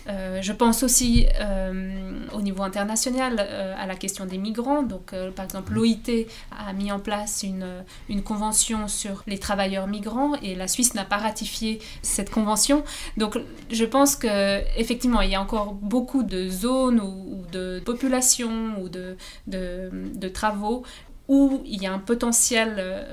Euh, 0.10 0.40
je 0.42 0.54
pense 0.54 0.84
aussi 0.84 1.26
euh, 1.40 2.20
au 2.34 2.42
niveau 2.42 2.64
international 2.64 3.38
euh, 3.40 3.74
à 3.78 3.88
la 3.88 3.96
question 3.96 4.26
des 4.26 4.38
migrants. 4.38 4.84
Donc, 4.84 5.16
par 5.36 5.46
exemple, 5.46 5.74
l'OIT 5.74 6.28
a 6.52 6.74
mis 6.74 6.92
en 6.92 7.00
place 7.00 7.44
une, 7.44 7.84
une, 8.10 8.22
convention 8.22 8.88
sur 8.90 9.24
les 9.26 9.38
travailleurs 9.38 9.88
migrants 9.88 10.34
et 10.44 10.54
la 10.54 10.68
Suisse 10.68 10.94
n'a 10.96 11.06
pas 11.06 11.18
ratifié 11.18 11.80
cette 12.02 12.30
convention. 12.30 12.84
Donc, 13.16 13.40
je 13.72 13.86
pense 13.86 14.18
que 14.18 14.62
effectivement, 14.78 15.22
il 15.22 15.32
y 15.32 15.36
a 15.36 15.42
encore 15.42 15.74
beaucoup 15.74 16.24
de 16.24 16.50
zones 16.50 16.67
ou, 16.68 17.44
de 17.52 17.82
populations 17.86 18.82
ou 18.82 18.90
de, 18.90 19.16
de, 19.48 20.28
travaux 20.30 20.84
où 21.28 21.62
il 21.66 21.82
y 21.82 21.86
a 21.86 21.94
un 21.94 22.00
potentiel 22.00 22.76
euh, 22.78 23.04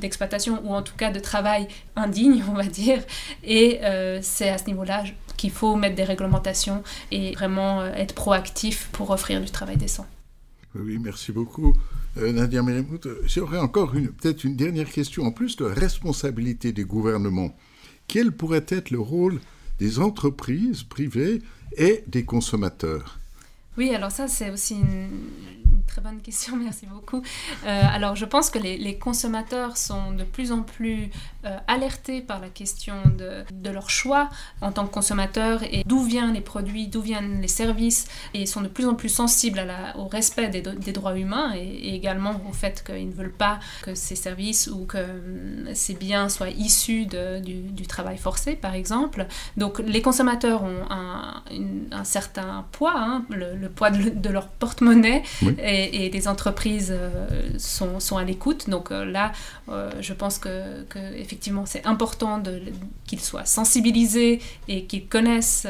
d'exploitation 0.00 0.60
ou 0.64 0.74
en 0.74 0.82
tout 0.82 0.96
cas 0.96 1.10
de 1.10 1.20
travail 1.20 1.68
indigne, 1.94 2.42
on 2.48 2.54
va 2.54 2.64
dire. 2.64 3.02
Et 3.44 3.80
euh, 3.84 4.18
c'est 4.22 4.48
à 4.48 4.58
ce 4.58 4.66
niveau-là 4.66 5.04
qu'il 5.36 5.52
faut 5.52 5.76
mettre 5.76 5.94
des 5.94 6.04
réglementations 6.04 6.82
et 7.12 7.32
vraiment 7.32 7.80
euh, 7.80 7.92
être 7.94 8.14
proactif 8.14 8.88
pour 8.92 9.10
offrir 9.10 9.40
du 9.40 9.50
travail 9.50 9.76
décent. 9.76 10.06
Oui, 10.74 10.98
merci 10.98 11.32
beaucoup. 11.32 11.74
Nadia 12.16 12.62
Meremout, 12.62 13.06
j'aurais 13.24 13.58
encore 13.58 13.92
peut-être 13.92 14.42
une 14.44 14.56
dernière 14.56 14.90
question. 14.90 15.24
En 15.24 15.30
plus 15.30 15.56
de 15.56 15.64
responsabilité 15.64 16.72
des 16.72 16.84
gouvernements, 16.84 17.56
quel 18.08 18.32
pourrait 18.32 18.66
être 18.68 18.90
le 18.90 18.98
rôle 18.98 19.40
des 19.80 19.98
entreprises 19.98 20.84
privées 20.84 21.40
et 21.76 22.04
des 22.06 22.24
consommateurs. 22.24 23.18
Oui, 23.78 23.94
alors 23.94 24.10
ça, 24.10 24.28
c'est 24.28 24.50
aussi 24.50 24.74
une, 24.74 25.08
très 25.90 26.00
bonne 26.00 26.20
question, 26.20 26.56
merci 26.62 26.86
beaucoup. 26.86 27.22
Euh, 27.66 27.82
alors, 27.92 28.14
je 28.16 28.24
pense 28.24 28.48
que 28.50 28.58
les, 28.58 28.98
consommateurs 28.98 29.76
sont 29.76 30.12
de 30.12 30.24
plus 30.24 30.52
en 30.52 30.62
plus 30.62 31.10
euh, 31.44 31.56
alertés 31.66 32.20
par 32.20 32.40
la 32.40 32.48
question 32.48 32.94
de, 33.18 33.44
de, 33.52 33.70
leur 33.70 33.88
choix 33.88 34.28
en 34.60 34.72
tant 34.72 34.86
que 34.86 34.92
consommateurs 34.92 35.62
et 35.62 35.82
d'où 35.86 36.02
viennent 36.02 36.34
les 36.34 36.40
produits, 36.40 36.86
d'où 36.88 37.00
viennent 37.00 37.40
les 37.40 37.48
services, 37.48 38.06
et 38.34 38.46
sont 38.46 38.60
de 38.60 38.68
plus 38.68 38.86
en 38.86 38.94
plus 38.94 39.08
sensibles 39.08 39.58
à 39.58 39.64
la, 39.64 39.96
au 39.96 40.06
respect 40.06 40.48
des, 40.48 40.60
des, 40.60 40.92
droits 40.92 41.16
humains 41.16 41.52
et, 41.56 41.94
également 41.94 42.40
au 42.48 42.52
fait 42.52 42.84
qu'ils 42.84 43.08
ne 43.08 43.14
veulent 43.14 43.32
pas 43.32 43.58
que 43.82 43.94
ces 43.94 44.16
services 44.16 44.68
ou 44.68 44.84
que 44.84 44.98
hum, 44.98 45.74
ces 45.74 45.94
biens 45.94 46.28
soient 46.28 46.50
issus 46.50 47.06
de, 47.06 47.40
du, 47.40 47.54
du, 47.54 47.86
travail 47.86 48.18
forcé, 48.18 48.54
par 48.54 48.74
exemple. 48.74 49.26
Donc, 49.56 49.80
les 49.80 50.02
consommateurs 50.02 50.62
ont 50.62 50.84
un, 50.90 51.42
un 51.90 52.04
certain 52.04 52.66
poids, 52.72 52.94
hein, 52.96 53.24
le, 53.30 53.68
poids 53.68 53.90
de, 53.90 54.28
leur 54.28 54.48
porte-monnaie. 54.48 55.22
Et 55.62 55.79
et, 55.80 56.10
les 56.10 56.28
entreprises 56.28 56.94
sont, 57.58 58.00
sont, 58.00 58.16
à 58.16 58.24
l'écoute. 58.24 58.68
Donc 58.68 58.90
là, 58.90 59.32
je 60.00 60.12
pense 60.12 60.38
que, 60.38 60.82
que 60.84 60.98
effectivement, 61.16 61.66
c'est 61.66 61.86
important 61.86 62.42
qu'ils 63.06 63.20
soient 63.20 63.44
sensibilisés 63.44 64.40
et 64.68 64.84
qu'ils 64.84 65.06
connaissent 65.06 65.66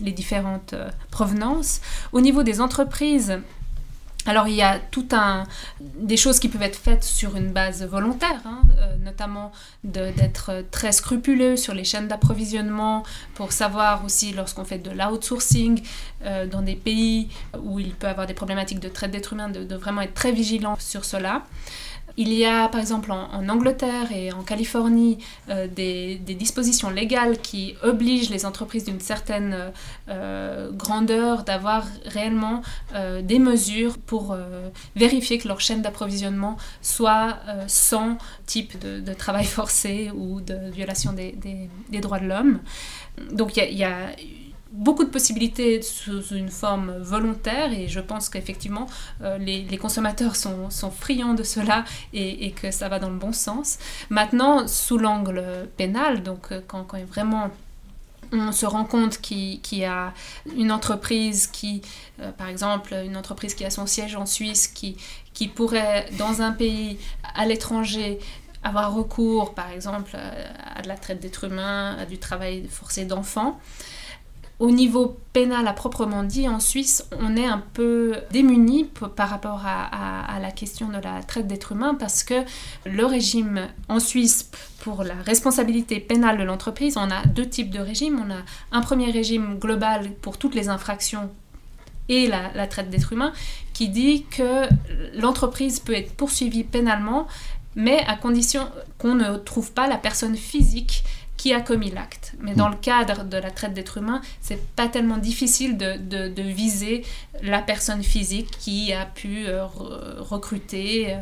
les 0.00 0.12
différentes 0.12 0.74
provenances. 1.10 1.80
Au 2.12 2.20
niveau 2.20 2.42
des 2.42 2.60
entreprises, 2.60 3.38
alors 4.26 4.46
il 4.46 4.54
y 4.54 4.62
a 4.62 4.78
tout 4.78 5.08
un 5.12 5.44
des 5.80 6.16
choses 6.16 6.38
qui 6.38 6.48
peuvent 6.48 6.62
être 6.62 6.78
faites 6.78 7.02
sur 7.02 7.36
une 7.36 7.52
base 7.52 7.84
volontaire, 7.84 8.40
hein, 8.44 8.62
euh, 8.78 8.96
notamment 8.98 9.52
d'être 9.82 10.64
très 10.70 10.92
scrupuleux 10.92 11.56
sur 11.56 11.74
les 11.74 11.84
chaînes 11.84 12.08
d'approvisionnement 12.08 13.02
pour 13.34 13.52
savoir 13.52 14.04
aussi 14.04 14.32
lorsqu'on 14.32 14.64
fait 14.64 14.78
de 14.78 14.90
l'outsourcing 14.90 15.82
euh, 16.24 16.46
dans 16.46 16.62
des 16.62 16.76
pays 16.76 17.28
où 17.60 17.80
il 17.80 17.94
peut 17.94 18.06
avoir 18.06 18.26
des 18.26 18.34
problématiques 18.34 18.80
de 18.80 18.88
traite 18.88 19.10
d'êtres 19.10 19.32
humains, 19.32 19.48
de, 19.48 19.74
vraiment 19.74 20.02
être 20.02 20.14
très 20.14 20.32
vigilant 20.32 20.76
sur 20.78 21.04
cela. 21.04 21.42
Il 22.16 22.32
y 22.32 22.44
a 22.44 22.68
par 22.68 22.80
exemple 22.80 23.10
en, 23.10 23.48
Angleterre 23.48 24.12
et 24.12 24.32
en 24.32 24.42
Californie 24.42 25.18
euh, 25.48 25.66
des, 25.66 26.16
dispositions 26.18 26.90
légales 26.90 27.38
qui 27.38 27.74
obligent 27.82 28.30
les 28.30 28.46
entreprises 28.46 28.84
d'une 28.84 29.00
certaine 29.00 29.72
euh, 30.08 30.70
grandeur 30.72 31.44
d'avoir 31.44 31.86
réellement 32.06 32.62
euh, 32.94 33.22
des 33.22 33.38
mesures 33.38 33.98
pour 33.98 34.36
vérifier 34.96 35.38
que 35.38 35.48
leur 35.48 35.60
chaîne 35.60 35.82
d'approvisionnement 35.82 36.56
soit 36.80 37.38
sans 37.66 38.18
type 38.46 38.78
de, 38.78 39.12
travail 39.14 39.44
forcé 39.44 40.10
ou 40.14 40.40
de 40.40 40.70
violation 40.70 41.12
des, 41.12 41.34
droits 42.00 42.18
de 42.18 42.26
l'homme. 42.26 42.60
Donc 43.32 43.56
il 43.56 43.76
y 43.76 43.84
a 43.84 44.10
beaucoup 44.72 45.04
de 45.04 45.10
possibilités 45.10 45.82
sous 45.82 46.34
une 46.34 46.48
forme 46.48 46.96
volontaire 46.98 47.72
et 47.72 47.88
je 47.88 48.00
pense 48.00 48.28
qu'effectivement 48.28 48.86
euh, 49.20 49.36
les, 49.38 49.78
consommateurs 49.78 50.34
sont, 50.34 50.68
friands 50.90 51.34
de 51.34 51.42
cela 51.42 51.84
et, 52.12 52.50
que 52.52 52.70
ça 52.70 52.88
va 52.88 52.98
dans 52.98 53.10
le 53.10 53.18
bon 53.18 53.32
sens. 53.32 53.78
Maintenant, 54.10 54.66
sous 54.66 54.98
l'angle 54.98 55.68
pénal, 55.76 56.22
donc 56.22 56.52
euh, 56.52 56.60
quand, 56.66 56.84
quand 56.84 56.98
vraiment 57.04 57.50
on 58.32 58.50
se 58.50 58.64
rend 58.64 58.84
compte 58.84 59.20
qu'il 59.20 59.60
y 59.72 59.84
a 59.84 60.14
une 60.56 60.72
entreprise 60.72 61.46
qui, 61.46 61.82
euh, 62.20 62.32
par 62.32 62.48
exemple, 62.48 62.94
une 63.04 63.16
entreprise 63.16 63.54
qui 63.54 63.64
a 63.66 63.70
son 63.70 63.86
siège 63.86 64.16
en 64.16 64.24
Suisse, 64.24 64.68
qui, 64.68 64.96
qui 65.34 65.48
pourrait, 65.48 66.08
dans 66.18 66.40
un 66.40 66.52
pays 66.52 66.98
à 67.34 67.44
l'étranger, 67.44 68.18
avoir 68.64 68.94
recours, 68.94 69.54
par 69.54 69.70
exemple, 69.70 70.16
à 70.16 70.80
de 70.80 70.88
la 70.88 70.96
traite 70.96 71.20
d'êtres 71.20 71.44
humains, 71.44 71.96
à 71.98 72.06
du 72.06 72.16
travail 72.16 72.66
forcé 72.70 73.04
d'enfants. 73.04 73.60
Au 74.58 74.70
niveau 74.70 75.16
pénal 75.32 75.66
à 75.66 75.72
proprement 75.72 76.22
dit, 76.22 76.48
en 76.48 76.60
Suisse, 76.60 77.04
on 77.18 77.36
est 77.36 77.46
un 77.46 77.62
peu 77.72 78.14
démuni 78.30 78.84
par 79.16 79.28
rapport 79.28 79.62
à, 79.64 80.38
la 80.40 80.50
question 80.50 80.88
de 80.88 80.98
la 80.98 81.22
traite 81.22 81.46
d'êtres 81.46 81.72
humains 81.72 81.94
parce 81.94 82.22
que 82.22 82.44
le 82.84 83.04
régime 83.04 83.68
en 83.88 83.98
Suisse 84.00 84.50
pour 84.80 85.04
la 85.04 85.14
responsabilité 85.14 86.00
pénale 86.00 86.38
de 86.38 86.42
l'entreprise, 86.44 86.96
on 86.96 87.10
a 87.10 87.24
deux 87.26 87.48
types 87.48 87.70
de 87.70 87.80
régimes. 87.80 88.24
On 88.24 88.30
a 88.30 88.38
un 88.76 88.82
premier 88.82 89.10
régime 89.10 89.58
global 89.58 90.10
pour 90.20 90.38
toutes 90.38 90.54
les 90.54 90.68
infractions 90.68 91.30
et 92.08 92.26
la, 92.26 92.52
la 92.54 92.66
traite 92.66 92.90
d'êtres 92.90 93.12
humains 93.12 93.32
qui 93.72 93.88
dit 93.88 94.24
que 94.30 94.68
l'entreprise 95.14 95.80
peut 95.80 95.94
être 95.94 96.14
poursuivie 96.14 96.64
pénalement 96.64 97.26
mais 97.74 98.04
à 98.06 98.16
condition 98.16 98.68
qu'on 98.98 99.14
ne 99.14 99.36
trouve 99.36 99.72
pas 99.72 99.88
la 99.88 99.96
personne 99.96 100.36
physique 100.36 101.04
qui 101.42 101.52
a 101.52 101.60
commis 101.60 101.90
l'acte. 101.90 102.34
Mais 102.38 102.54
dans 102.54 102.68
le 102.68 102.76
cadre 102.76 103.24
de 103.24 103.36
la 103.36 103.50
traite 103.50 103.74
d'êtres 103.74 103.98
humains, 103.98 104.20
c'est 104.40 104.64
pas 104.76 104.86
tellement 104.86 105.16
difficile 105.16 105.76
de, 105.76 105.96
de, 106.28 106.42
viser 106.42 107.04
la 107.42 107.60
personne 107.60 108.04
physique 108.04 108.48
qui 108.60 108.92
a 108.92 109.06
pu 109.06 109.48
euh, 109.48 109.66
recruter 110.20 111.14
euh, 111.14 111.18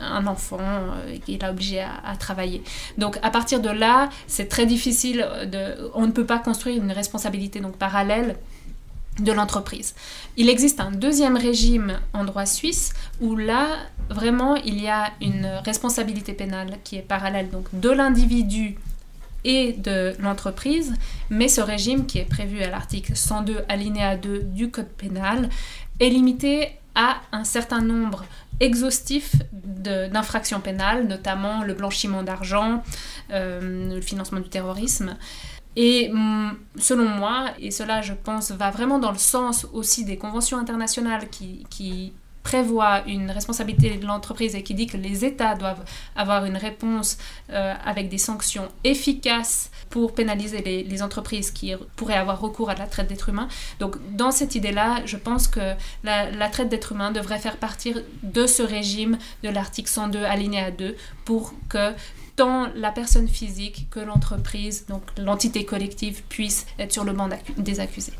un 0.00 0.28
enfant 0.28 0.60
euh, 0.60 1.12
et 1.12 1.18
qui 1.18 1.38
l'a 1.38 1.50
obligé 1.50 1.80
à, 1.80 2.14
travailler. 2.20 2.62
Donc 2.98 3.18
à 3.22 3.30
partir 3.30 3.58
de 3.58 3.68
là, 3.68 4.10
c'est 4.28 4.48
très 4.48 4.64
difficile 4.64 5.26
de, 5.50 5.90
on 5.94 6.06
ne 6.06 6.12
peut 6.12 6.26
pas 6.26 6.38
construire 6.38 6.80
une 6.80 6.92
responsabilité 6.92 7.58
donc 7.58 7.76
parallèle 7.76 8.36
de 9.18 9.32
l'entreprise. 9.32 9.96
Il 10.36 10.48
existe 10.48 10.78
un 10.78 10.92
deuxième 10.92 11.36
régime 11.36 11.98
en 12.12 12.24
droit 12.24 12.46
suisse 12.46 12.92
où 13.20 13.34
là, 13.34 13.66
vraiment, 14.08 14.54
il 14.54 14.80
y 14.80 14.86
a 14.86 15.10
une 15.20 15.46
responsabilité 15.64 16.32
pénale 16.32 16.78
qui 16.84 16.94
est 16.94 17.02
parallèle 17.02 17.50
donc 17.50 17.66
de 17.72 17.90
l'individu 17.90 18.76
et 19.44 19.72
de 19.72 20.14
l'entreprise, 20.20 20.94
mais 21.30 21.48
ce 21.48 21.60
régime 21.60 22.06
qui 22.06 22.18
est 22.18 22.28
prévu 22.28 22.62
à 22.62 22.70
l'article 22.70 23.14
102 23.14 23.64
alinéa 23.68 24.16
2 24.16 24.40
du 24.44 24.70
Code 24.70 24.88
pénal 24.88 25.48
est 26.00 26.08
limité 26.08 26.70
à 26.94 27.20
un 27.32 27.44
certain 27.44 27.80
nombre 27.80 28.24
exhaustif 28.60 29.34
d'infractions 29.52 30.60
pénales, 30.60 31.06
notamment 31.06 31.62
le 31.64 31.74
blanchiment 31.74 32.22
d'argent, 32.22 32.82
euh, 33.32 33.94
le 33.94 34.00
financement 34.00 34.40
du 34.40 34.48
terrorisme. 34.48 35.16
Et 35.76 36.08
mm, 36.12 36.56
selon 36.78 37.08
moi, 37.08 37.46
et 37.58 37.70
cela 37.70 38.00
je 38.00 38.12
pense 38.12 38.52
va 38.52 38.70
vraiment 38.70 38.98
dans 38.98 39.10
le 39.10 39.18
sens 39.18 39.66
aussi 39.72 40.04
des 40.04 40.16
conventions 40.16 40.58
internationales 40.58 41.28
qui, 41.30 41.66
qui 41.68 42.12
prévoit 42.44 43.02
une 43.08 43.30
responsabilité 43.30 43.96
de 43.96 44.06
l'entreprise 44.06 44.54
et 44.54 44.62
qui 44.62 44.74
dit 44.74 44.86
que 44.86 44.98
les 44.98 45.24
États 45.24 45.56
doivent 45.56 45.82
avoir 46.14 46.44
une 46.44 46.58
réponse 46.58 47.16
euh, 47.50 47.74
avec 47.84 48.08
des 48.08 48.18
sanctions 48.18 48.68
efficaces 48.84 49.70
pour 49.90 50.14
pénaliser 50.14 50.60
les, 50.60 51.02
entreprises 51.02 51.50
qui 51.50 51.72
pourraient 51.96 52.14
avoir 52.14 52.40
recours 52.40 52.70
à 52.70 52.74
la 52.74 52.86
traite 52.86 53.08
d'êtres 53.08 53.30
humains. 53.30 53.48
Donc 53.80 53.96
dans 54.14 54.30
cette 54.30 54.54
idée-là, 54.54 55.00
je 55.06 55.16
pense 55.16 55.48
que 55.48 55.74
la, 56.04 56.48
traite 56.50 56.68
d'êtres 56.68 56.92
humains 56.92 57.10
devrait 57.10 57.38
faire 57.38 57.56
partir 57.56 58.02
de 58.22 58.46
ce 58.46 58.62
régime 58.62 59.18
de 59.42 59.48
l'article 59.48 59.88
102 59.88 60.22
alinéa 60.24 60.70
2 60.70 60.96
pour 61.24 61.54
que 61.68 61.92
tant 62.36 62.68
la 62.76 62.90
personne 62.90 63.28
physique 63.28 63.88
que 63.90 64.00
l'entreprise, 64.00 64.86
donc 64.86 65.02
l'entité 65.16 65.64
collective, 65.64 66.22
puisse 66.28 66.66
être 66.78 66.92
sur 66.92 67.04
le 67.04 67.12
banc 67.12 67.28
des 67.56 67.80
accusés. 67.80 68.12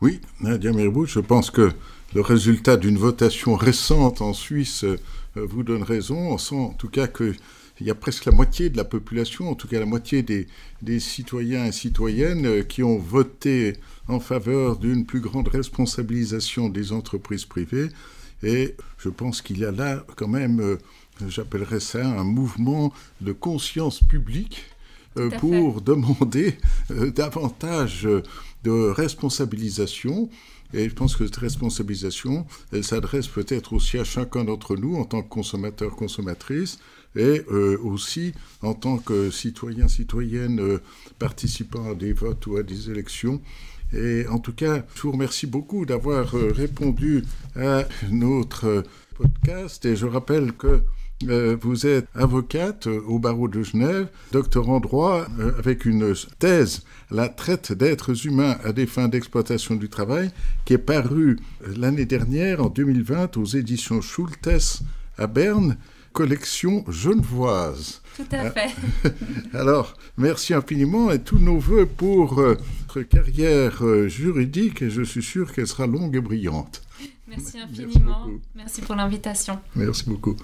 Oui, 0.00 0.20
Nadia 0.40 0.72
je 0.72 1.20
pense 1.20 1.50
que 1.50 1.70
le 2.14 2.20
résultat 2.20 2.76
d'une 2.76 2.98
votation 2.98 3.56
récente 3.56 4.20
en 4.22 4.32
Suisse 4.32 4.84
euh, 4.84 4.98
vous 5.34 5.62
donne 5.62 5.82
raison. 5.82 6.32
On 6.32 6.38
sent 6.38 6.54
en 6.56 6.72
tout 6.72 6.88
cas 6.88 7.06
qu'il 7.06 7.34
y 7.80 7.90
a 7.90 7.94
presque 7.94 8.24
la 8.24 8.32
moitié 8.32 8.70
de 8.70 8.76
la 8.76 8.84
population, 8.84 9.50
en 9.50 9.54
tout 9.54 9.66
cas 9.66 9.80
la 9.80 9.86
moitié 9.86 10.22
des, 10.22 11.00
citoyens 11.00 11.66
et 11.66 11.72
citoyennes 11.72 12.46
euh, 12.46 12.62
qui 12.62 12.82
ont 12.82 12.98
voté 12.98 13.74
en 14.06 14.20
faveur 14.20 14.76
d'une 14.76 15.06
plus 15.06 15.20
grande 15.20 15.48
responsabilisation 15.48 16.68
des 16.68 16.92
entreprises 16.92 17.46
privées. 17.46 17.88
Et 18.42 18.76
je 18.98 19.08
pense 19.08 19.42
qu'il 19.42 19.58
y 19.58 19.64
a 19.64 19.72
là 19.72 20.04
quand 20.16 20.28
même, 20.28 20.60
euh, 20.60 20.76
j'appellerais 21.26 21.80
ça 21.80 22.06
un 22.06 22.24
mouvement 22.24 22.92
de 23.20 23.32
conscience 23.32 24.00
publique 24.00 24.66
pour 25.38 25.80
demander 25.80 26.58
davantage 27.14 28.08
de 28.64 28.90
responsabilisation 28.90 30.28
et 30.74 30.88
je 30.88 30.94
pense 30.94 31.14
que 31.14 31.24
cette 31.24 31.36
responsabilisation, 31.36 32.46
elle 32.72 32.82
s'adresse 32.82 33.28
peut-être 33.28 33.74
aussi 33.74 33.96
à 33.98 34.04
chacun 34.04 34.44
d'entre 34.44 34.76
nous 34.76 34.96
en 34.96 35.04
tant 35.04 35.22
que 35.22 35.28
consommateur, 35.28 35.94
consommatrice, 35.94 36.80
et 37.14 37.42
euh, 37.52 37.78
aussi 37.84 38.34
en 38.60 38.74
tant 38.74 38.98
que 38.98 39.30
citoyen, 39.30 39.86
citoyenne 39.86 40.58
euh, 40.60 40.78
participant 41.20 41.92
à 41.92 41.94
des 41.94 42.12
votes 42.12 42.44
ou 42.46 42.56
à 42.56 42.64
des 42.64 42.90
élections. 42.90 43.40
Et 43.92 44.26
en 44.26 44.40
tout 44.40 44.52
cas, 44.52 44.84
je 44.96 45.02
vous 45.02 45.12
remercie 45.12 45.46
beaucoup 45.46 45.86
d'avoir 45.86 46.34
euh, 46.34 46.50
répondu 46.50 47.22
à 47.54 47.84
notre 48.10 48.82
podcast. 49.16 49.84
Et 49.84 49.94
je 49.94 50.06
rappelle 50.06 50.54
que 50.54 50.82
vous 51.22 51.86
êtes 51.86 52.06
avocate 52.14 52.86
au 52.86 53.18
barreau 53.18 53.48
de 53.48 53.62
Genève, 53.62 54.08
docteur 54.32 54.68
en 54.68 54.80
droit 54.80 55.26
euh, 55.38 55.52
avec 55.58 55.84
une 55.84 56.14
thèse, 56.38 56.82
La 57.10 57.28
traite 57.28 57.72
d'êtres 57.72 58.26
humains 58.26 58.56
à 58.64 58.72
des 58.72 58.86
fins 58.86 59.08
d'exploitation 59.08 59.76
du 59.76 59.88
travail, 59.88 60.30
qui 60.64 60.74
est 60.74 60.78
parue 60.78 61.38
l'année 61.76 62.04
dernière, 62.04 62.62
en 62.62 62.68
2020, 62.68 63.36
aux 63.36 63.44
éditions 63.44 64.00
Schultes 64.00 64.82
à 65.16 65.26
Berne, 65.26 65.76
collection 66.12 66.84
genevoise. 66.88 68.02
Tout 68.16 68.26
à 68.30 68.50
fait. 68.50 68.74
Alors, 69.52 69.96
merci 70.16 70.54
infiniment 70.54 71.10
et 71.10 71.20
tous 71.20 71.38
nos 71.38 71.58
voeux 71.58 71.86
pour 71.86 72.38
euh, 72.38 72.56
votre 72.86 73.02
carrière 73.02 73.82
juridique 74.08 74.82
et 74.82 74.90
je 74.90 75.02
suis 75.02 75.22
sûr 75.22 75.52
qu'elle 75.52 75.66
sera 75.66 75.86
longue 75.86 76.16
et 76.16 76.20
brillante. 76.20 76.82
Merci 77.26 77.58
infiniment. 77.58 78.28
Merci 78.54 78.80
pour 78.82 78.94
l'invitation. 78.94 79.58
Merci 79.74 80.04
beaucoup. 80.08 80.36